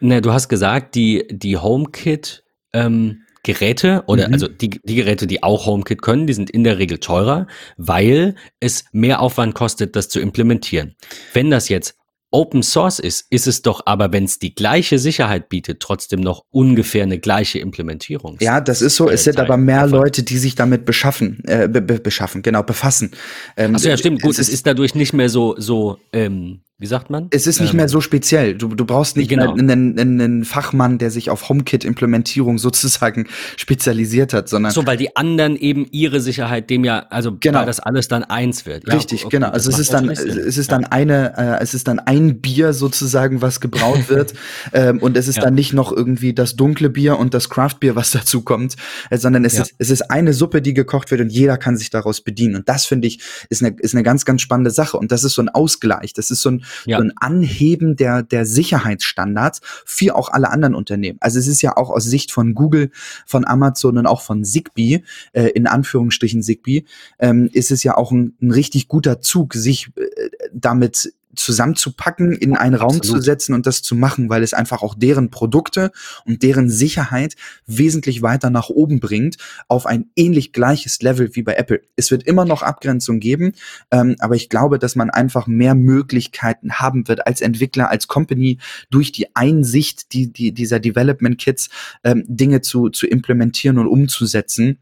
[0.00, 4.34] Ne, du hast gesagt, die, die HomeKit, ähm, Geräte oder mhm.
[4.34, 8.36] also die, die Geräte, die auch HomeKit können, die sind in der Regel teurer, weil
[8.60, 10.94] es mehr Aufwand kostet, das zu implementieren.
[11.32, 11.96] Wenn das jetzt
[12.32, 16.44] Open Source ist, ist es doch aber, wenn es die gleiche Sicherheit bietet, trotzdem noch
[16.50, 18.38] ungefähr eine gleiche Implementierung.
[18.40, 19.10] Ja, das ist so.
[19.10, 23.10] Es sind aber mehr Leute, die sich damit beschaffen, äh, be beschaffen, genau, befassen.
[23.56, 24.22] Ähm, Achso, ja, stimmt.
[24.22, 27.28] Gut, es ist, es ist dadurch nicht mehr so, so ähm, wie sagt man?
[27.30, 28.56] Es ist nicht ähm, mehr so speziell.
[28.56, 29.52] Du, du brauchst nicht genau.
[29.52, 34.72] einen, einen, Fachmann, der sich auf HomeKit-Implementierung sozusagen spezialisiert hat, sondern.
[34.72, 37.60] So, weil die anderen eben ihre Sicherheit dem ja, also genau.
[37.60, 38.88] weil das alles dann eins wird.
[38.88, 39.50] Ja, Richtig, okay, genau.
[39.50, 43.42] Also es ist dann, es ist dann eine, äh, es ist dann ein Bier sozusagen,
[43.42, 44.34] was gebraut wird.
[44.72, 45.42] ähm, und es ist ja.
[45.42, 48.74] dann nicht noch irgendwie das dunkle Bier und das Craft-Bier, was dazu kommt,
[49.10, 49.62] äh, sondern es, ja.
[49.62, 52.56] ist, es ist eine Suppe, die gekocht wird und jeder kann sich daraus bedienen.
[52.56, 54.96] Und das finde ich, ist eine, ist eine ganz, ganz spannende Sache.
[54.96, 56.12] Und das ist so ein Ausgleich.
[56.12, 56.98] Das ist so ein, ja.
[56.98, 61.18] so ein Anheben der, der Sicherheitsstandards für auch alle anderen Unternehmen.
[61.20, 62.90] Also es ist ja auch aus Sicht von Google,
[63.26, 66.84] von Amazon und auch von Zigbee, äh, in Anführungsstrichen Zigbee,
[67.18, 72.56] ähm, ist es ja auch ein, ein richtig guter Zug, sich äh, damit zusammenzupacken, in
[72.56, 73.22] einen Raum Absolut.
[73.22, 75.90] zu setzen und das zu machen, weil es einfach auch deren Produkte
[76.24, 77.34] und deren Sicherheit
[77.66, 79.36] wesentlich weiter nach oben bringt,
[79.68, 81.82] auf ein ähnlich gleiches Level wie bei Apple.
[81.96, 83.52] Es wird immer noch Abgrenzung geben,
[83.90, 88.58] ähm, aber ich glaube, dass man einfach mehr Möglichkeiten haben wird als Entwickler, als Company
[88.90, 91.70] durch die Einsicht die, die, dieser Development Kits
[92.04, 94.78] ähm, Dinge zu, zu implementieren und umzusetzen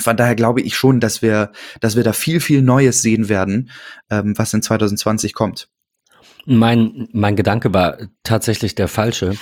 [0.00, 3.70] von daher glaube ich schon, dass wir, dass wir da viel, viel Neues sehen werden,
[4.10, 5.68] ähm, was in 2020 kommt.
[6.46, 9.34] Mein, mein Gedanke war tatsächlich der falsche.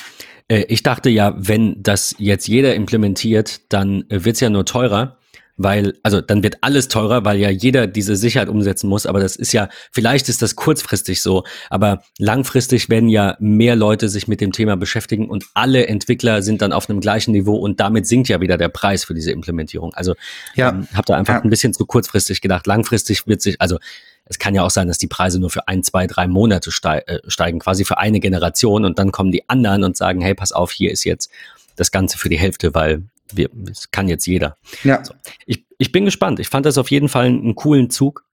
[0.48, 5.18] Äh, ich dachte ja, wenn das jetzt jeder implementiert, dann wird es ja nur teurer
[5.58, 9.36] weil, also dann wird alles teurer, weil ja jeder diese Sicherheit umsetzen muss, aber das
[9.36, 14.40] ist ja, vielleicht ist das kurzfristig so, aber langfristig werden ja mehr Leute sich mit
[14.40, 18.28] dem Thema beschäftigen und alle Entwickler sind dann auf einem gleichen Niveau und damit sinkt
[18.28, 19.92] ja wieder der Preis für diese Implementierung.
[19.94, 20.14] Also
[20.54, 20.70] ja.
[20.70, 21.42] ähm, habe da einfach ja.
[21.42, 22.66] ein bisschen zu kurzfristig gedacht.
[22.66, 23.78] Langfristig wird sich, also
[24.26, 27.18] es kann ja auch sein, dass die Preise nur für ein, zwei, drei Monate äh,
[27.26, 30.70] steigen, quasi für eine Generation und dann kommen die anderen und sagen, hey, pass auf,
[30.70, 31.30] hier ist jetzt
[31.74, 33.02] das Ganze für die Hälfte, weil
[33.34, 34.56] wir, das kann jetzt jeder.
[34.84, 35.04] Ja.
[35.04, 35.14] So.
[35.46, 36.40] Ich, ich bin gespannt.
[36.40, 38.24] Ich fand das auf jeden Fall einen, einen coolen Zug.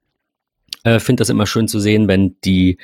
[0.83, 2.77] Äh, Finde das immer schön zu sehen, wenn die,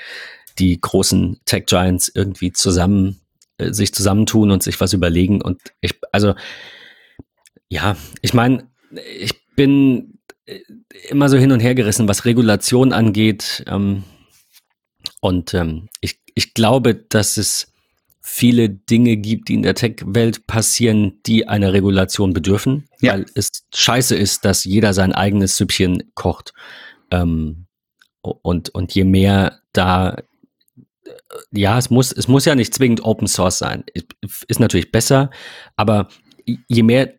[0.60, 3.22] die großen Tech Giants irgendwie zusammen
[3.58, 5.42] äh, sich zusammentun und sich was überlegen.
[5.42, 6.36] Und ich, also,
[7.70, 8.68] ja, ich meine,
[9.20, 10.60] ich bin äh,
[11.10, 13.64] immer so hin und her gerissen, was Regulation angeht.
[13.68, 14.04] Ähm,
[15.20, 17.71] und ähm, ich, ich glaube, dass es
[18.22, 23.14] viele Dinge gibt, die in der Tech-Welt passieren, die einer Regulation bedürfen, ja.
[23.14, 26.54] weil es scheiße ist, dass jeder sein eigenes Süppchen kocht.
[27.10, 27.66] Ähm,
[28.22, 30.18] und, und je mehr da,
[31.52, 33.84] ja, es muss, es muss ja nicht zwingend Open Source sein.
[34.48, 35.32] Ist natürlich besser,
[35.76, 36.08] aber
[36.46, 37.14] je mehr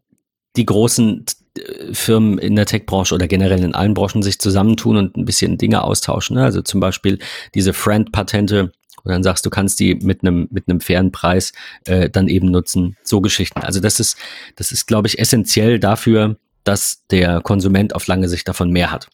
[0.56, 1.24] die großen
[1.58, 5.58] äh, Firmen in der Tech-Branche oder generell in allen Branchen sich zusammentun und ein bisschen
[5.58, 6.36] Dinge austauschen.
[6.36, 6.44] Ne?
[6.44, 7.18] Also zum Beispiel
[7.54, 8.72] diese Friend-Patente,
[9.04, 11.52] und dann sagst du, kannst die mit einem mit einem fairen Preis
[11.86, 12.96] äh, dann eben nutzen.
[13.02, 13.60] So Geschichten.
[13.60, 14.16] Also das ist
[14.56, 19.08] das ist, glaube ich, essentiell dafür, dass der Konsument auf lange Sicht davon mehr hat,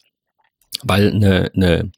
[0.83, 1.91] weil eine eine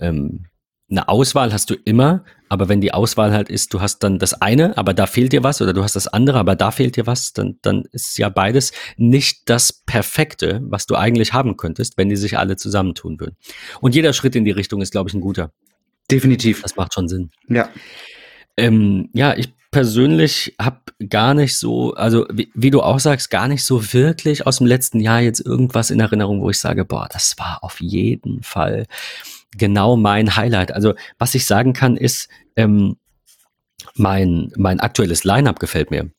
[0.00, 0.46] ähm,
[0.90, 4.34] eine Auswahl hast du immer, aber wenn die Auswahl halt ist, du hast dann das
[4.34, 7.06] eine, aber da fehlt dir was, oder du hast das andere, aber da fehlt dir
[7.06, 12.08] was, dann, dann ist ja beides nicht das Perfekte, was du eigentlich haben könntest, wenn
[12.08, 13.36] die sich alle zusammentun würden.
[13.80, 15.52] Und jeder Schritt in die Richtung ist, glaube ich, ein guter.
[16.10, 16.62] Definitiv.
[16.62, 17.30] Das macht schon Sinn.
[17.48, 17.68] Ja.
[18.56, 23.48] Ähm, ja, ich persönlich habe gar nicht so, also wie, wie, du auch sagst, gar
[23.48, 27.08] nicht so wirklich aus dem letzten Jahr jetzt irgendwas in Erinnerung, wo ich sage, boah,
[27.10, 28.86] das war auf jeden Fall
[29.56, 30.72] genau mein Highlight.
[30.72, 32.96] Also was ich sagen kann, ist, ähm,
[33.94, 36.10] mein, mein aktuelles Line-up gefällt mir.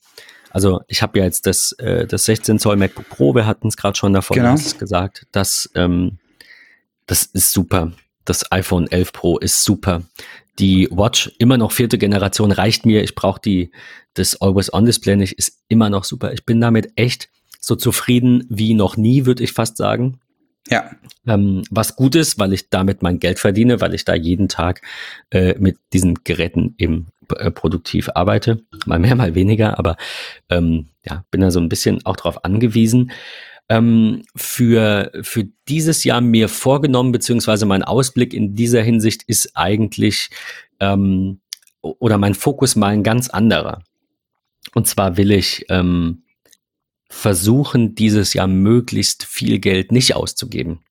[0.49, 3.77] Also ich habe ja jetzt das, äh, das 16 Zoll MacBook Pro, wir hatten es
[3.77, 4.56] gerade schon davon genau.
[4.56, 6.19] gesagt, das, ähm,
[7.06, 7.93] das ist super.
[8.25, 10.03] Das iPhone 11 Pro ist super.
[10.60, 13.03] Die Watch, immer noch vierte Generation, reicht mir.
[13.03, 13.71] Ich brauche die,
[14.13, 16.34] das Always-On-Display nicht, ist immer noch super.
[16.34, 17.29] Ich bin damit echt
[17.60, 20.19] so zufrieden wie noch nie, würde ich fast sagen.
[20.69, 20.91] Ja.
[21.25, 24.81] Ähm, was gut ist, weil ich damit mein Geld verdiene, weil ich da jeden Tag
[25.31, 28.62] äh, mit diesen Geräten eben äh, produktiv arbeite.
[28.86, 29.97] Mal mehr, mal weniger, aber
[30.49, 33.12] ähm, ja, bin da so ein bisschen auch drauf angewiesen
[33.71, 40.29] ähm, für, für dieses Jahr mir vorgenommen, beziehungsweise mein Ausblick in dieser Hinsicht ist eigentlich,
[40.81, 41.39] ähm,
[41.81, 43.81] oder mein Fokus mal ein ganz anderer.
[44.75, 46.23] Und zwar will ich ähm,
[47.10, 50.81] versuchen, dieses Jahr möglichst viel Geld nicht auszugeben.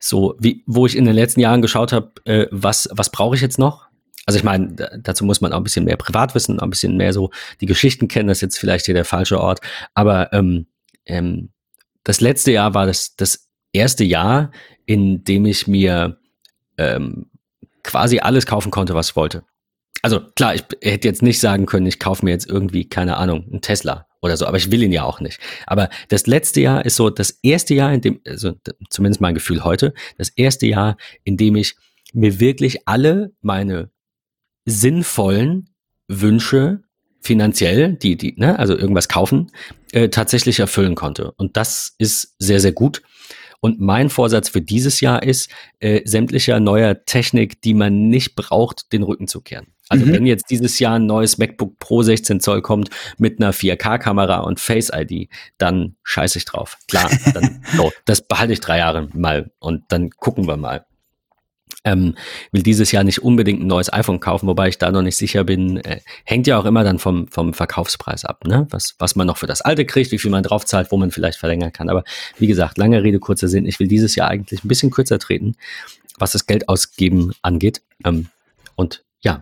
[0.00, 3.42] So, wie, wo ich in den letzten Jahren geschaut habe, äh, was, was brauche ich
[3.42, 3.86] jetzt noch?
[4.26, 7.30] Also ich meine, dazu muss man auch ein bisschen mehr Privatwissen, ein bisschen mehr so
[7.60, 9.60] die Geschichten kennen, das ist jetzt vielleicht hier der falsche Ort,
[9.94, 10.66] aber ähm,
[11.06, 11.50] ähm,
[12.04, 14.52] das letzte Jahr war das, das erste Jahr,
[14.86, 16.18] in dem ich mir
[16.78, 17.26] ähm,
[17.82, 19.44] quasi alles kaufen konnte, was ich wollte.
[20.02, 23.46] also klar, ich hätte jetzt nicht sagen können, ich kaufe mir jetzt irgendwie, keine Ahnung,
[23.50, 25.38] einen Tesla oder so, aber ich will ihn ja auch nicht.
[25.66, 28.54] Aber das letzte Jahr ist so das erste Jahr, in dem, also
[28.90, 31.76] zumindest mein Gefühl heute, das erste Jahr, in dem ich
[32.12, 33.90] mir wirklich alle meine
[34.66, 35.74] sinnvollen
[36.08, 36.82] Wünsche
[37.24, 39.50] finanziell, die, die, ne, also irgendwas kaufen,
[39.92, 41.32] äh, tatsächlich erfüllen konnte.
[41.32, 43.02] Und das ist sehr, sehr gut.
[43.60, 48.92] Und mein Vorsatz für dieses Jahr ist, äh, sämtlicher neuer Technik, die man nicht braucht,
[48.92, 49.68] den Rücken zu kehren.
[49.88, 50.12] Also mhm.
[50.12, 54.60] wenn jetzt dieses Jahr ein neues MacBook Pro 16 Zoll kommt mit einer 4K-Kamera und
[54.60, 56.76] Face ID, dann scheiße ich drauf.
[56.88, 60.84] Klar, dann, so, das behalte ich drei Jahre mal und dann gucken wir mal.
[61.86, 62.14] Ähm,
[62.50, 65.44] will dieses Jahr nicht unbedingt ein neues iPhone kaufen, wobei ich da noch nicht sicher
[65.44, 65.78] bin.
[65.78, 68.66] Äh, hängt ja auch immer dann vom, vom Verkaufspreis ab, ne?
[68.70, 71.10] Was, was man noch für das alte kriegt, wie viel man drauf zahlt, wo man
[71.10, 71.90] vielleicht verlängern kann.
[71.90, 72.04] Aber
[72.38, 73.66] wie gesagt, lange Rede, kurzer Sinn.
[73.66, 75.56] Ich will dieses Jahr eigentlich ein bisschen kürzer treten,
[76.18, 77.82] was das Geld ausgeben angeht.
[78.04, 78.28] Ähm,
[78.76, 79.40] und ja,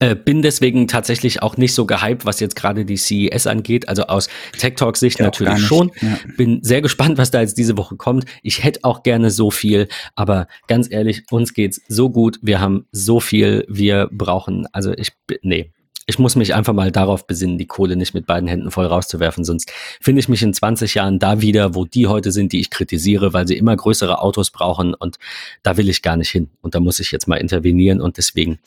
[0.00, 3.88] äh, bin deswegen tatsächlich auch nicht so gehypt, was jetzt gerade die CES angeht.
[3.88, 5.92] Also aus Tech Talk Sicht ja, natürlich schon.
[6.00, 6.18] Ja.
[6.36, 8.24] Bin sehr gespannt, was da jetzt diese Woche kommt.
[8.42, 12.38] Ich hätte auch gerne so viel, aber ganz ehrlich, uns geht's so gut.
[12.42, 15.70] Wir haben so viel, wir brauchen, also ich, nee,
[16.06, 19.44] ich muss mich einfach mal darauf besinnen, die Kohle nicht mit beiden Händen voll rauszuwerfen,
[19.44, 22.70] sonst finde ich mich in 20 Jahren da wieder, wo die heute sind, die ich
[22.70, 25.18] kritisiere, weil sie immer größere Autos brauchen und
[25.62, 26.50] da will ich gar nicht hin.
[26.62, 28.58] Und da muss ich jetzt mal intervenieren und deswegen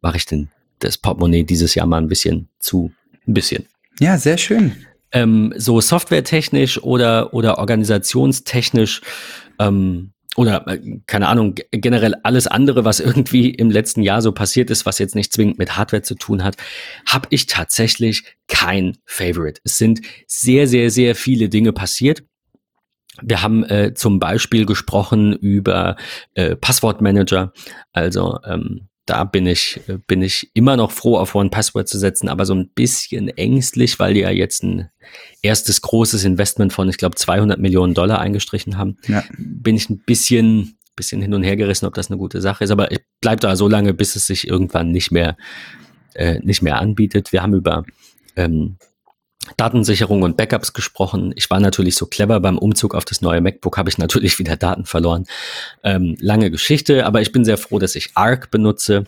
[0.00, 2.92] mache ich den das Portemonnaie dieses Jahr mal ein bisschen zu,
[3.26, 3.66] ein bisschen.
[3.98, 4.76] Ja, sehr schön.
[5.12, 9.00] Ähm, so softwaretechnisch oder, oder organisationstechnisch
[9.58, 14.70] ähm, oder äh, keine Ahnung, generell alles andere, was irgendwie im letzten Jahr so passiert
[14.70, 16.56] ist, was jetzt nicht zwingend mit Hardware zu tun hat,
[17.08, 19.60] habe ich tatsächlich kein Favorite.
[19.64, 22.22] Es sind sehr, sehr, sehr viele Dinge passiert.
[23.22, 25.96] Wir haben äh, zum Beispiel gesprochen über
[26.34, 27.52] äh, Passwortmanager,
[27.92, 32.28] also ähm, da bin ich, bin ich immer noch froh, auf One Password zu setzen,
[32.28, 34.90] aber so ein bisschen ängstlich, weil die ja jetzt ein
[35.42, 38.96] erstes großes Investment von, ich glaube, 200 Millionen Dollar eingestrichen haben.
[39.06, 39.24] Ja.
[39.38, 42.70] Bin ich ein bisschen, bisschen hin und her gerissen, ob das eine gute Sache ist,
[42.70, 45.36] aber ich bleib da so lange, bis es sich irgendwann nicht mehr,
[46.14, 47.32] äh, nicht mehr anbietet.
[47.32, 47.84] Wir haben über
[48.34, 48.76] ähm,
[49.56, 51.32] Datensicherung und Backups gesprochen.
[51.36, 54.56] Ich war natürlich so clever beim Umzug auf das neue MacBook, habe ich natürlich wieder
[54.56, 55.24] Daten verloren.
[55.82, 59.04] Ähm, lange Geschichte, aber ich bin sehr froh, dass ich Arc benutze.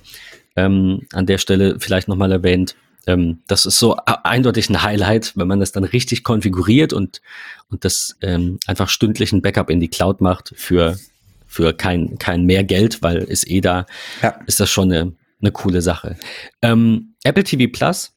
[0.56, 2.74] Ähm, an der Stelle vielleicht nochmal erwähnt.
[3.06, 7.22] Ähm, das ist so eindeutig ein Highlight, wenn man das dann richtig konfiguriert und,
[7.70, 10.98] und das ähm, einfach stündlich ein Backup in die Cloud macht für,
[11.46, 13.86] für kein, kein mehr Geld, weil ist eh da,
[14.22, 14.38] ja.
[14.46, 16.16] ist das schon eine, eine coole Sache.
[16.60, 18.12] Ähm, Apple TV Plus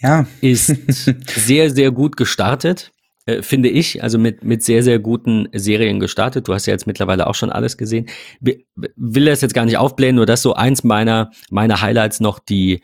[0.00, 0.26] ja.
[0.40, 0.66] ist
[1.28, 2.92] sehr, sehr gut gestartet,
[3.26, 4.02] äh, finde ich.
[4.02, 6.48] Also mit, mit sehr, sehr guten Serien gestartet.
[6.48, 8.06] Du hast ja jetzt mittlerweile auch schon alles gesehen.
[8.40, 12.80] Will das jetzt gar nicht aufblähen, nur das so eins meiner, meiner Highlights noch, die,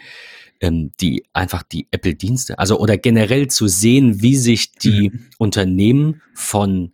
[0.60, 5.26] ähm, die einfach die Apple-Dienste, also oder generell zu sehen, wie sich die mhm.
[5.38, 6.92] Unternehmen von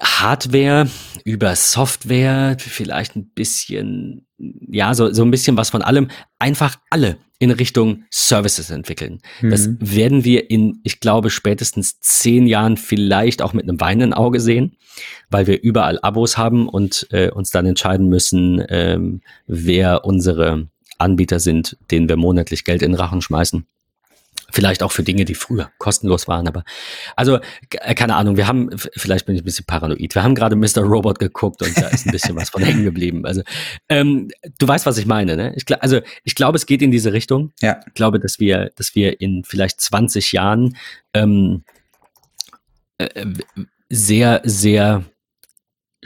[0.00, 0.88] Hardware
[1.24, 7.18] über Software, vielleicht ein bisschen, ja, so, so ein bisschen was von allem, einfach alle
[7.38, 9.20] in Richtung Services entwickeln.
[9.40, 9.50] Mhm.
[9.50, 14.40] Das werden wir in, ich glaube, spätestens zehn Jahren vielleicht auch mit einem weinenden Auge
[14.40, 14.76] sehen,
[15.30, 21.40] weil wir überall Abos haben und äh, uns dann entscheiden müssen, ähm, wer unsere Anbieter
[21.40, 23.66] sind, denen wir monatlich Geld in den Rachen schmeißen.
[24.50, 26.64] Vielleicht auch für Dinge, die früher kostenlos waren, aber
[27.16, 27.38] also
[27.70, 30.82] äh, keine Ahnung, wir haben, vielleicht bin ich ein bisschen paranoid, wir haben gerade Mr.
[30.82, 33.26] Robot geguckt und da ist ein bisschen was von hängen geblieben.
[33.26, 33.42] Also
[33.88, 35.54] ähm, du weißt, was ich meine, ne?
[35.56, 37.52] Ich, also ich glaube, es geht in diese Richtung.
[37.60, 37.80] Ja.
[37.86, 40.76] Ich glaube, dass wir, dass wir in vielleicht 20 Jahren
[41.14, 41.64] ähm,
[42.98, 43.26] äh,
[43.88, 45.04] sehr, sehr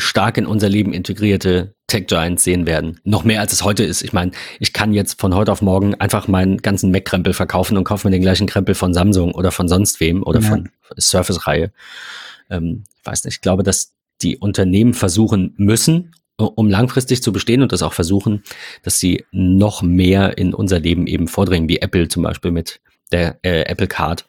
[0.01, 3.01] stark in unser Leben integrierte Tech Giants sehen werden.
[3.05, 4.03] Noch mehr als es heute ist.
[4.03, 7.85] Ich meine, ich kann jetzt von heute auf morgen einfach meinen ganzen Mac-Krempel verkaufen und
[7.85, 10.49] kaufe mir den gleichen Krempel von Samsung oder von sonst wem oder ja.
[10.49, 11.73] von Surface-Reihe.
[12.49, 13.37] Ähm, weiß nicht.
[13.37, 18.43] Ich glaube, dass die Unternehmen versuchen müssen, um langfristig zu bestehen und das auch versuchen,
[18.83, 22.81] dass sie noch mehr in unser Leben eben vordringen, wie Apple zum Beispiel mit
[23.13, 24.25] der äh, Apple Card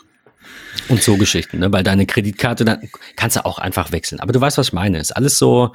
[0.87, 1.71] und so Geschichten, ne?
[1.71, 4.19] weil deine Kreditkarte, dann kannst du auch einfach wechseln.
[4.19, 4.99] Aber du weißt, was ich meine.
[4.99, 5.73] Ist alles so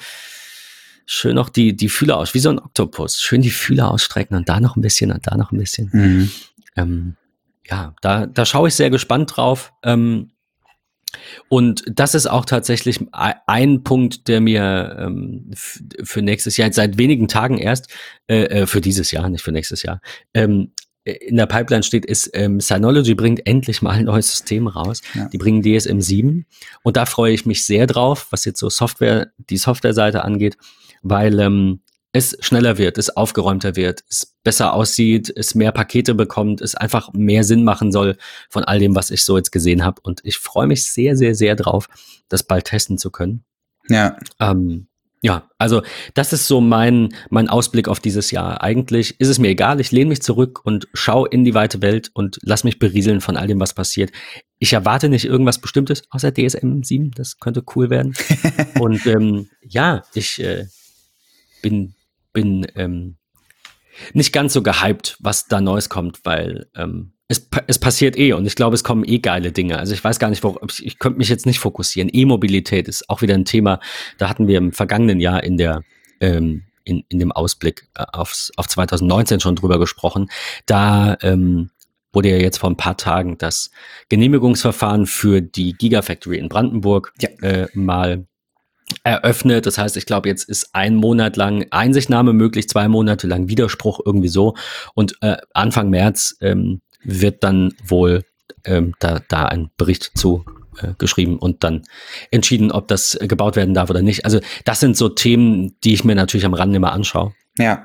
[1.07, 3.21] schön noch die, die Fühler aus, wie so ein Oktopus.
[3.21, 5.91] Schön die Fühler ausstrecken und da noch ein bisschen und da noch ein bisschen.
[5.93, 6.31] Mhm.
[6.77, 7.17] Ähm,
[7.69, 9.73] ja, da, da schaue ich sehr gespannt drauf.
[9.83, 10.31] Ähm,
[11.49, 17.29] und das ist auch tatsächlich ein Punkt, der mir ähm, für nächstes Jahr, seit wenigen
[17.29, 17.89] Tagen erst,
[18.27, 20.01] äh, äh, für dieses Jahr, nicht für nächstes Jahr,
[20.35, 20.73] ähm,
[21.07, 25.03] in der Pipeline steht, ist, ähm, Synology bringt endlich mal ein neues System raus.
[25.15, 25.29] Ja.
[25.29, 26.47] Die bringen DSM 7
[26.83, 30.57] und da freue ich mich sehr drauf, was jetzt so Software, die Softwareseite angeht,
[31.03, 31.81] weil ähm,
[32.13, 37.13] es schneller wird, es aufgeräumter wird, es besser aussieht, es mehr Pakete bekommt, es einfach
[37.13, 38.17] mehr Sinn machen soll
[38.49, 40.01] von all dem, was ich so jetzt gesehen habe.
[40.03, 41.89] Und ich freue mich sehr, sehr, sehr drauf,
[42.29, 43.45] das bald testen zu können.
[43.89, 44.17] Ja.
[44.41, 44.89] Ähm,
[45.27, 45.83] ja, also
[46.15, 48.63] das ist so mein, mein Ausblick auf dieses Jahr.
[48.63, 52.13] Eigentlich ist es mir egal, ich lehne mich zurück und schaue in die weite Welt
[52.15, 54.13] und lass mich berieseln von all dem, was passiert.
[54.61, 58.15] Ich erwarte nicht irgendwas Bestimmtes, außer DSM 7, das könnte cool werden.
[58.79, 60.67] und ähm, ja, ich äh,
[61.61, 61.97] bin,
[62.33, 63.17] bin ähm,
[64.13, 68.47] nicht ganz so gehypt, was da Neues kommt, weil ähm, es, es passiert eh und
[68.47, 69.79] ich glaube, es kommen eh geile Dinge.
[69.79, 72.11] Also ich weiß gar nicht, wo, ich, ich könnte mich jetzt nicht fokussieren.
[72.13, 73.81] E-Mobilität ist auch wieder ein Thema.
[74.19, 75.83] Da hatten wir im vergangenen Jahr in der
[76.21, 80.31] ähm, in, in dem Ausblick äh, aufs, auf 2019 schon drüber gesprochen.
[80.67, 81.71] Da ähm,
[82.13, 83.71] wurde ja jetzt vor ein paar Tagen das
[84.09, 87.29] Genehmigungsverfahren für die Gigafactory in Brandenburg ja.
[87.43, 88.27] äh, mal
[89.03, 89.67] eröffnet.
[89.67, 94.01] Das heißt, ich glaube, jetzt ist ein Monat lang Einsichtnahme möglich, zwei Monate lang Widerspruch
[94.05, 94.55] irgendwie so.
[94.95, 98.25] Und äh, Anfang März ähm, wird dann wohl
[98.65, 100.45] ähm, da, da ein Bericht zu
[100.81, 101.83] äh, geschrieben und dann
[102.31, 104.25] entschieden, ob das äh, gebaut werden darf oder nicht.
[104.25, 107.33] Also das sind so Themen, die ich mir natürlich am Rande immer anschaue.
[107.59, 107.85] Ja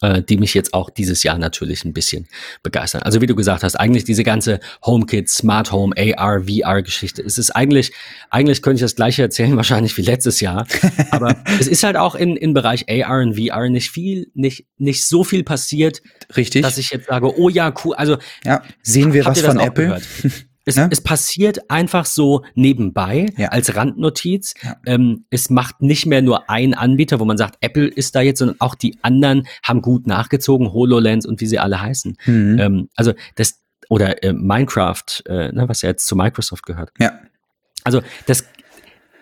[0.00, 2.26] äh, die mich jetzt auch dieses Jahr natürlich ein bisschen
[2.62, 3.02] begeistern.
[3.02, 7.22] Also wie du gesagt hast, eigentlich diese ganze HomeKit, Smart Home, AR, VR-Geschichte.
[7.22, 7.92] Es ist eigentlich,
[8.30, 10.66] eigentlich könnte ich das gleiche erzählen wahrscheinlich wie letztes Jahr.
[11.10, 15.06] Aber es ist halt auch in, im Bereich AR und VR nicht viel, nicht, nicht
[15.06, 16.02] so viel passiert.
[16.36, 16.62] Richtig.
[16.62, 17.94] Dass ich jetzt sage, oh ja, cool.
[17.94, 20.00] Also ja, sehen wir was von Apple?
[20.68, 20.88] Es, ne?
[20.90, 23.48] es passiert einfach so nebenbei ja.
[23.48, 24.54] als Randnotiz.
[24.62, 24.76] Ja.
[24.84, 28.40] Ähm, es macht nicht mehr nur ein Anbieter, wo man sagt, Apple ist da jetzt,
[28.40, 32.18] sondern auch die anderen haben gut nachgezogen, HoloLens und wie sie alle heißen.
[32.26, 32.58] Mhm.
[32.58, 36.90] Ähm, also das oder äh, Minecraft, äh, ne, was ja jetzt zu Microsoft gehört.
[36.98, 37.12] Ja.
[37.84, 38.44] Also das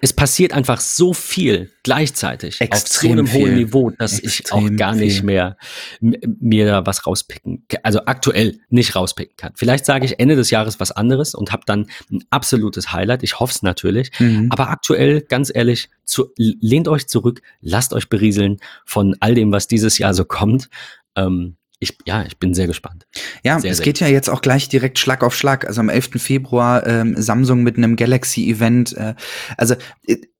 [0.04, 3.40] es passiert einfach so viel gleichzeitig Extrem auf so einem viel.
[3.40, 5.24] hohen Niveau, dass Extrem ich auch gar nicht viel.
[5.24, 5.56] mehr
[6.00, 9.54] mir da was rauspicken, also aktuell nicht rauspicken kann.
[9.56, 13.22] Vielleicht sage ich Ende des Jahres was anderes und habe dann ein absolutes Highlight.
[13.22, 14.10] Ich hoffe es natürlich.
[14.18, 14.48] Mhm.
[14.50, 19.68] Aber aktuell, ganz ehrlich, zu, lehnt euch zurück, lasst euch berieseln von all dem, was
[19.68, 20.68] dieses Jahr so kommt.
[21.16, 23.06] Ähm, ich, ja, ich bin sehr gespannt.
[23.44, 25.66] Ja, sehr, es sehr geht ja jetzt auch gleich direkt Schlag auf Schlag.
[25.66, 26.20] Also am 11.
[26.20, 28.96] Februar ähm, Samsung mit einem Galaxy-Event.
[28.96, 29.14] Äh,
[29.56, 29.76] also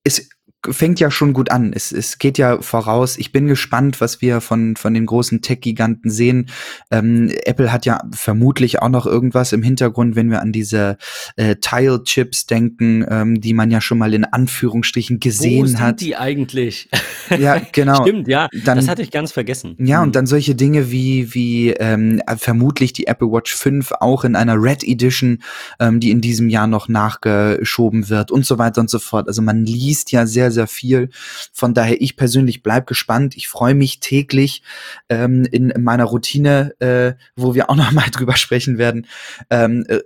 [0.05, 0.29] es
[0.71, 1.73] fängt ja schon gut an.
[1.75, 3.17] Es, es geht ja voraus.
[3.17, 6.51] Ich bin gespannt, was wir von, von den großen Tech-Giganten sehen.
[6.91, 10.97] Ähm, Apple hat ja vermutlich auch noch irgendwas im Hintergrund, wenn wir an diese
[11.37, 16.01] äh, Tile-Chips denken, ähm, die man ja schon mal in Anführungsstrichen gesehen Wo sind hat.
[16.01, 16.89] die eigentlich?
[17.39, 18.03] Ja, genau.
[18.03, 18.49] Stimmt, ja.
[18.65, 19.77] Dann, das hatte ich ganz vergessen.
[19.79, 20.13] Ja, und mhm.
[20.13, 24.85] dann solche Dinge wie, wie ähm, vermutlich die Apple Watch 5 auch in einer Red
[24.85, 25.39] Edition,
[25.81, 29.27] ähm, die in diesem Jahr noch nachgeschoben wird und so weiter und so fort.
[29.27, 31.11] Also man liest ja sehr, sehr viel.
[31.53, 33.37] Von daher, ich persönlich bleib gespannt.
[33.37, 34.63] Ich freue mich täglich
[35.11, 39.07] ähm, in, in meiner Routine, äh, wo wir auch noch mal drüber sprechen werden,
[39.51, 40.01] ähm, äh,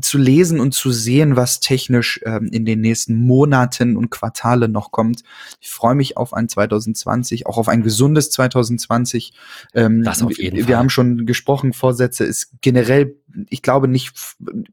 [0.00, 4.90] zu lesen und zu sehen, was technisch ähm, in den nächsten Monaten und Quartale noch
[4.90, 5.22] kommt.
[5.60, 9.32] Ich freue mich auf ein 2020, auch auf ein gesundes 2020.
[9.74, 10.68] Ähm, das auf jeden wir, Fall.
[10.68, 13.16] Wir haben schon gesprochen, Vorsätze ist generell
[13.48, 14.12] ich glaube nicht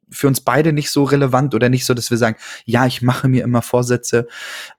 [0.10, 3.28] für uns beide nicht so relevant oder nicht so, dass wir sagen, ja, ich mache
[3.28, 4.28] mir immer Vorsätze.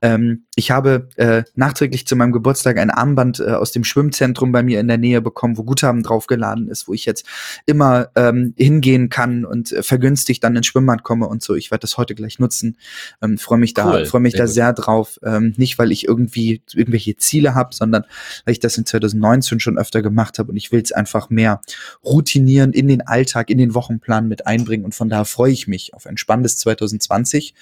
[0.03, 4.63] Ähm, ich habe äh, nachträglich zu meinem Geburtstag ein Armband äh, aus dem Schwimmzentrum bei
[4.63, 7.27] mir in der Nähe bekommen, wo Guthaben draufgeladen ist, wo ich jetzt
[7.67, 11.55] immer ähm, hingehen kann und äh, vergünstigt dann ins Schwimmbad komme und so.
[11.55, 12.77] Ich werde das heute gleich nutzen.
[13.23, 14.07] Ähm, freue mich da, cool.
[14.07, 15.19] freue mich sehr da sehr drauf.
[15.23, 18.05] Ähm, nicht, weil ich irgendwie irgendwelche Ziele habe, sondern
[18.45, 21.61] weil ich das in 2019 schon öfter gemacht habe und ich will es einfach mehr
[22.05, 25.95] routinieren in den Alltag, in den Wochenplan mit einbringen und von daher freue ich mich
[25.95, 27.55] auf ein spannendes 2020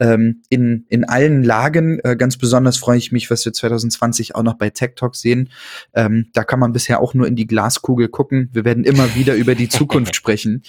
[0.00, 1.98] ähm, in, in allen Lagen.
[2.00, 5.50] Äh, ganz besonders freue ich mich, was wir 2020 auch noch bei Tech Talk sehen.
[5.94, 8.50] Ähm, da kann man bisher auch nur in die Glaskugel gucken.
[8.52, 10.62] Wir werden immer wieder über die Zukunft sprechen.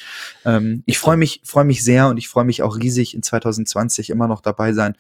[0.46, 4.10] Ähm, ich freue mich, freue mich sehr und ich freue mich auch riesig in 2020
[4.10, 4.96] immer noch dabei sein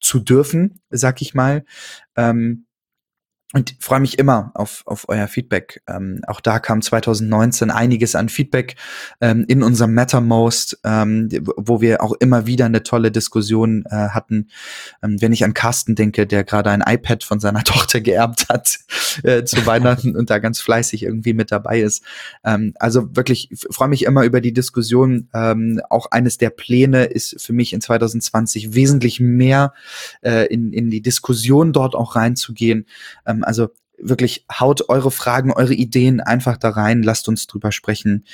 [0.00, 1.64] zu dürfen, sag ich mal.
[2.16, 2.66] Ähm,
[3.54, 5.80] und freue mich immer auf, auf euer Feedback.
[5.86, 8.74] Ähm, auch da kam 2019 einiges an Feedback
[9.20, 14.48] ähm, in unserem Mattermost, ähm, wo wir auch immer wieder eine tolle Diskussion äh, hatten.
[15.04, 18.80] Ähm, wenn ich an Carsten denke, der gerade ein iPad von seiner Tochter geerbt hat
[19.22, 22.02] äh, zu Weihnachten und da ganz fleißig irgendwie mit dabei ist.
[22.42, 25.28] Ähm, also wirklich freue mich immer über die Diskussion.
[25.32, 29.74] Ähm, auch eines der Pläne ist für mich in 2020 wesentlich mehr
[30.22, 32.86] äh, in, in die Diskussion dort auch reinzugehen.
[33.24, 38.24] Ähm, also wirklich haut eure Fragen, eure Ideen einfach da rein, lasst uns drüber sprechen.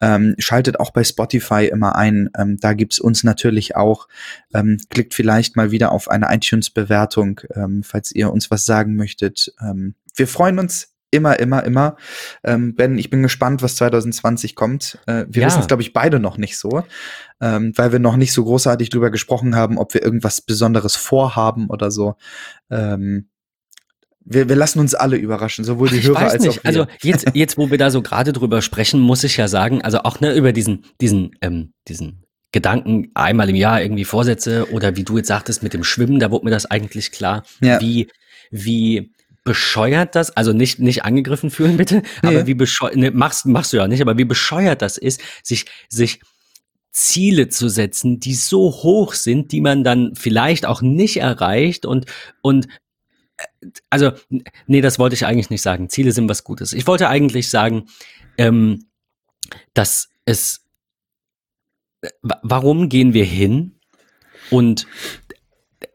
[0.00, 4.08] Ähm, schaltet auch bei Spotify immer ein, ähm, da gibt's uns natürlich auch.
[4.54, 9.52] Ähm, klickt vielleicht mal wieder auf eine iTunes-Bewertung, ähm, falls ihr uns was sagen möchtet.
[9.60, 11.96] Ähm, wir freuen uns Immer, immer, immer.
[12.44, 14.96] Ähm, ben, ich bin gespannt, was 2020 kommt.
[15.06, 15.48] Äh, wir Ja.
[15.48, 16.84] wissen es, glaube ich, beide noch nicht so,
[17.40, 21.90] weil wir noch nicht so großartig drüber gesprochen haben, ob wir irgendwas Besonderes vorhaben oder
[21.90, 22.14] so.
[24.24, 26.58] Wir, wir lassen uns alle überraschen, sowohl die ich Hörer als nicht.
[26.58, 26.66] auch wir.
[26.68, 30.00] Also jetzt, jetzt, wo wir da so gerade drüber sprechen, muss ich ja sagen, also
[30.00, 35.04] auch ne, über diesen, diesen, ähm, diesen Gedanken einmal im Jahr irgendwie Vorsätze oder wie
[35.04, 37.80] du jetzt sagtest mit dem Schwimmen, da wurde mir das eigentlich klar, Ja.
[37.80, 38.08] wie,
[38.50, 39.12] wie
[39.42, 42.28] bescheuert das, also nicht, nicht angegriffen fühlen bitte, Nee.
[42.28, 45.64] aber wie bescheuert, ne, machst, machst du ja nicht, aber wie bescheuert das ist, sich,
[45.88, 46.20] sich
[46.92, 52.06] Ziele zu setzen, die so hoch sind, die man dann vielleicht auch nicht erreicht und,
[52.42, 52.66] und
[53.90, 54.12] also,
[54.66, 55.88] nee, das wollte ich eigentlich nicht sagen.
[55.88, 56.72] Ziele sind was Gutes.
[56.72, 57.86] Ich wollte eigentlich sagen,
[58.38, 58.86] ähm,
[59.74, 60.64] dass es,
[62.02, 63.78] äh, wa- warum gehen wir hin
[64.50, 64.86] und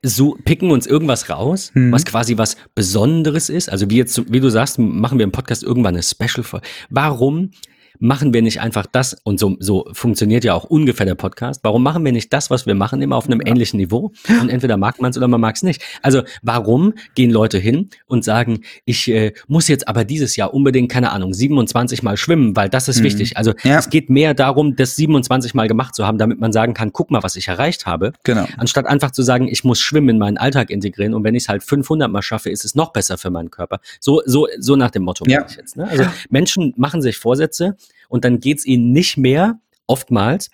[0.04, 1.92] so picken uns irgendwas raus, Mhm.
[1.92, 3.70] was quasi was Besonderes ist.
[3.70, 6.68] Also wie jetzt, wie du sagst, machen wir im Podcast irgendwann eine Special Folge.
[6.90, 7.52] Warum
[8.00, 9.16] machen wir nicht einfach das?
[9.24, 11.62] Und so, so funktioniert ja auch ungefähr der Podcast.
[11.64, 14.12] Warum machen wir nicht das, was wir machen, immer auf einem ähnlichen Niveau?
[14.42, 15.82] Und entweder mag man es oder man mag es nicht.
[16.02, 20.92] Also warum gehen Leute hin und sagen, ich äh, muss jetzt aber dieses Jahr unbedingt,
[20.92, 23.04] keine Ahnung, 27 Mal schwimmen, weil das ist Mhm.
[23.04, 23.38] wichtig.
[23.38, 23.80] Also Ja.
[23.80, 27.12] es geht mehr darum, das 27 Mal gemacht zu haben, damit man sagen kann, guck
[27.12, 28.46] mal, was ich erreicht habe genau.
[28.58, 31.50] anstatt einfach zu sagen, ich muss Schwimmen in meinen Alltag integrieren und wenn ich es
[31.50, 33.80] halt 500 Mal schaffe, ist es noch besser für meinen Körper.
[34.00, 35.46] So, so, so nach dem Motto Ja.
[35.50, 35.78] ich jetzt.
[35.78, 35.88] Ne?
[35.88, 37.76] Also Menschen machen sich Vorsätze
[38.10, 40.50] und dann geht es ihnen nicht mehr, oftmals,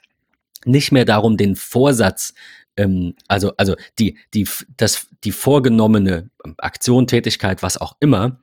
[0.65, 2.33] nicht mehr darum, den Vorsatz,
[2.77, 4.47] ähm, also, also die, die,
[4.77, 8.39] das, die vorgenommene Aktion, Tätigkeit, was auch immer,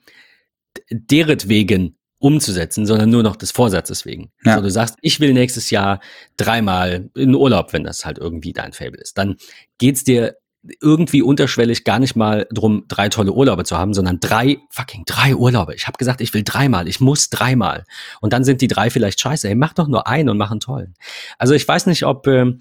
[0.91, 4.33] deretwegen umzusetzen, sondern nur noch des Vorsatzes wegen.
[4.45, 4.57] Ja.
[4.57, 6.01] So, du sagst, ich will nächstes Jahr
[6.37, 9.19] dreimal in Urlaub, wenn das halt irgendwie dein Fable ist.
[9.19, 9.37] Dann
[9.79, 10.37] geht's dir
[10.81, 15.35] irgendwie unterschwellig gar nicht mal drum, drei tolle Urlaube zu haben, sondern drei, fucking drei
[15.35, 15.75] Urlaube.
[15.75, 17.85] Ich habe gesagt, ich will dreimal, ich muss dreimal.
[18.21, 19.49] Und dann sind die drei vielleicht scheiße.
[19.49, 20.95] Ey, mach doch nur einen und mach einen tollen.
[21.39, 22.61] Also ich weiß nicht, ob, ähm,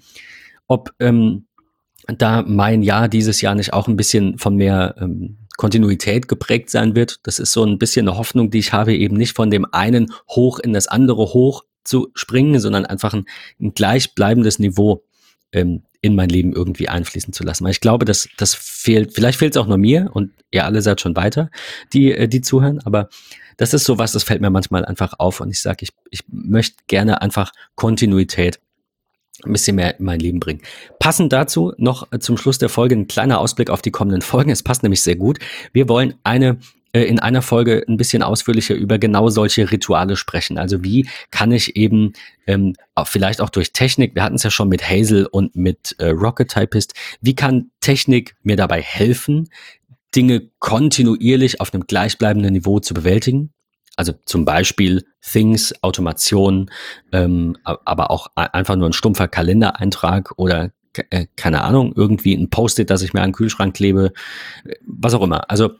[0.68, 1.46] ob ähm,
[2.06, 6.94] da mein Jahr dieses Jahr nicht auch ein bisschen von mehr ähm, Kontinuität geprägt sein
[6.94, 7.26] wird.
[7.26, 10.12] Das ist so ein bisschen eine Hoffnung, die ich habe, eben nicht von dem einen
[10.30, 13.26] hoch in das andere hoch zu springen, sondern einfach ein,
[13.60, 15.04] ein gleichbleibendes Niveau
[15.52, 17.64] ähm, in mein Leben irgendwie einfließen zu lassen.
[17.64, 20.82] Weil ich glaube, dass das fehlt, vielleicht fehlt es auch nur mir und ihr alle
[20.82, 21.50] seid schon weiter,
[21.92, 23.08] die, äh, die zuhören, aber
[23.56, 26.76] das ist sowas, das fällt mir manchmal einfach auf und ich sage, ich, ich möchte
[26.86, 28.60] gerne einfach Kontinuität
[29.44, 30.62] ein bisschen mehr in mein Leben bringen.
[30.98, 34.50] Passend dazu noch zum Schluss der Folge ein kleiner Ausblick auf die kommenden Folgen.
[34.50, 35.38] Es passt nämlich sehr gut.
[35.72, 36.58] Wir wollen eine
[36.92, 40.58] in einer Folge ein bisschen ausführlicher über genau solche Rituale sprechen.
[40.58, 42.12] Also wie kann ich eben
[42.46, 42.74] ähm,
[43.04, 46.50] vielleicht auch durch Technik, wir hatten es ja schon mit Hazel und mit äh, Rocket
[46.50, 49.50] Typist, wie kann Technik mir dabei helfen,
[50.14, 53.52] Dinge kontinuierlich auf einem gleichbleibenden Niveau zu bewältigen?
[53.96, 56.70] Also zum Beispiel Things, Automation,
[57.12, 60.70] ähm, aber auch einfach nur ein stumpfer Kalendereintrag oder
[61.10, 64.12] äh, keine Ahnung, irgendwie ein Post-it, das ich mir an den Kühlschrank klebe,
[64.64, 65.50] äh, was auch immer.
[65.50, 65.70] Also äh,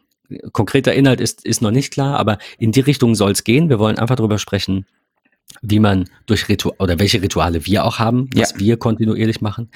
[0.52, 3.68] konkreter Inhalt ist, ist noch nicht klar, aber in die Richtung soll es gehen.
[3.68, 4.86] Wir wollen einfach darüber sprechen,
[5.62, 8.58] wie man durch Ritual oder welche Rituale wir auch haben, was Ja.
[8.58, 9.70] wir kontinuierlich machen,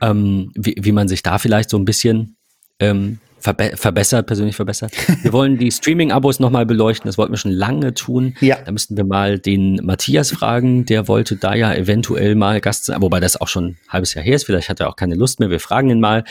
[0.00, 2.36] ähm, wie, wie man sich da vielleicht so ein bisschen
[2.80, 4.92] ähm, verbe verbessert, persönlich verbessert.
[5.22, 8.34] Wir wollen die Streaming-Abos nochmal beleuchten, das wollten wir schon lange tun.
[8.40, 8.58] Ja.
[8.64, 13.00] Da müssten wir mal den Matthias fragen, der wollte da ja eventuell mal Gast sein,
[13.02, 15.40] wobei das auch schon ein halbes Jahr her ist, vielleicht hat er auch keine Lust
[15.40, 16.24] mehr, wir fragen ihn mal.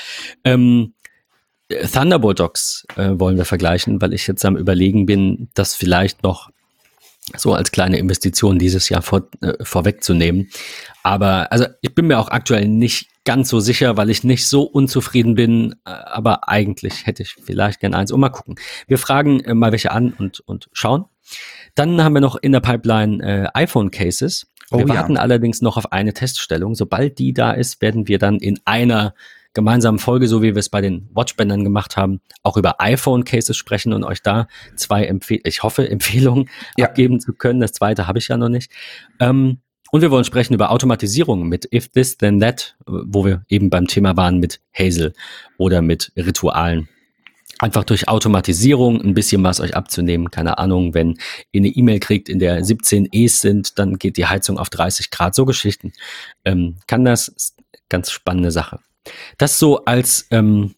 [0.43, 0.93] Ähm,
[1.70, 6.49] Thunderbolt Dogs äh, wollen wir vergleichen, weil ich jetzt am überlegen bin, das vielleicht noch
[7.36, 10.49] so als kleine Investition dieses Jahr vor, äh, vorwegzunehmen.
[11.03, 14.63] Aber also ich bin mir auch aktuell nicht ganz so sicher, weil ich nicht so
[14.63, 18.11] unzufrieden bin, äh, aber eigentlich hätte ich vielleicht gern eins.
[18.11, 18.55] Und mal gucken.
[18.88, 21.05] Wir fragen äh, mal welche an und, und schauen.
[21.76, 24.47] Dann haben wir noch in der Pipeline äh, iPhone-Cases.
[24.70, 24.88] Wir Oh ja.
[24.88, 26.76] warten allerdings noch auf eine Teststellung.
[26.76, 29.13] Sobald die da ist, werden wir dann in einer
[29.58, 33.91] gemeinsamen Folge, so wie wir es bei den Watchbändern gemacht haben, auch über iPhone-Cases sprechen
[33.91, 36.47] und euch da zwei, Empfehl ich hoffe, Empfehlungen
[36.78, 36.86] Ja.
[36.86, 37.60] abgeben zu können.
[37.60, 38.72] Das zweite habe ich ja noch nicht.
[39.20, 39.58] Ähm,
[39.91, 43.88] und wir wollen sprechen über Automatisierung mit If This Then That, wo wir eben beim
[43.88, 45.14] Thema waren mit Hazel
[45.58, 46.88] oder mit Ritualen.
[47.58, 50.30] Einfach durch Automatisierung ein bisschen was euch abzunehmen.
[50.30, 51.18] Keine Ahnung, wenn
[51.51, 55.10] ihr eine E-Mail kriegt, in der 17 E's sind, dann geht die Heizung auf 30
[55.10, 55.34] Grad.
[55.34, 55.93] So Geschichten.
[56.45, 57.55] Ähm, kann das,
[57.89, 58.80] ganz spannende Sache.
[59.38, 60.76] Das so als, ähm,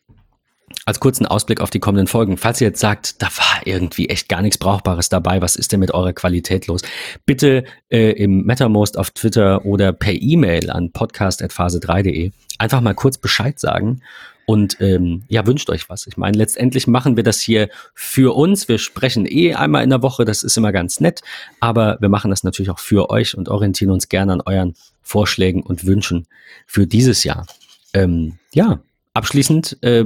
[0.86, 2.38] als kurzen Ausblick auf die kommenden Folgen.
[2.38, 5.80] Falls ihr jetzt sagt, da war irgendwie echt gar nichts Brauchbares dabei, was ist denn
[5.80, 6.82] mit eurer Qualität los?
[7.26, 13.60] Bitte äh, im MetaMost auf Twitter oder per E-Mail an podcast.phase3.de einfach mal kurz Bescheid
[13.60, 14.02] sagen
[14.50, 16.08] und ähm, ja, wünscht euch was.
[16.08, 18.68] Ich meine, letztendlich machen wir das hier für uns.
[18.68, 21.22] Wir sprechen eh einmal in der Woche, das ist immer ganz nett,
[21.60, 24.74] aber wir machen das natürlich auch für euch und orientieren uns gerne an euren
[25.04, 26.26] Vorschlägen und Wünschen
[26.66, 27.46] für dieses Jahr.
[27.94, 28.82] Ähm, ja,
[29.14, 30.06] abschließend äh,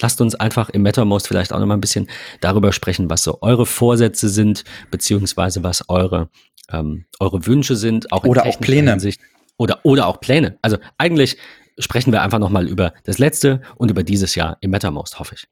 [0.00, 2.08] lasst uns einfach im Mattermost vielleicht auch noch mal ein bisschen
[2.40, 6.28] darüber sprechen, was so eure Vorsätze sind, beziehungsweise was eure,
[6.70, 8.12] ähm, eure Wünsche sind.
[8.12, 8.90] Auch oder auch Pläne.
[8.90, 9.20] Hinsicht.
[9.56, 10.58] Oder, oder auch Pläne.
[10.62, 11.38] Also eigentlich
[11.78, 15.34] sprechen wir einfach noch mal über das letzte und über dieses Jahr im Mattermost, hoffe
[15.34, 15.46] ich.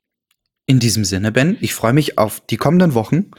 [0.67, 3.31] In diesem Sinne, Ben, ich freue mich auf die kommenden Wochen.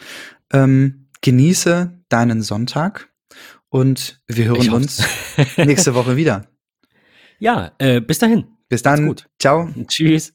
[0.54, 3.10] Ähm, genieße deinen Sonntag
[3.70, 5.04] und wir hören uns
[5.58, 6.48] nächste Woche wieder.
[7.40, 8.46] Ja, äh, bis dahin.
[8.70, 9.16] Bis dann.
[9.40, 9.70] Ciao.
[9.88, 10.34] Tschüss.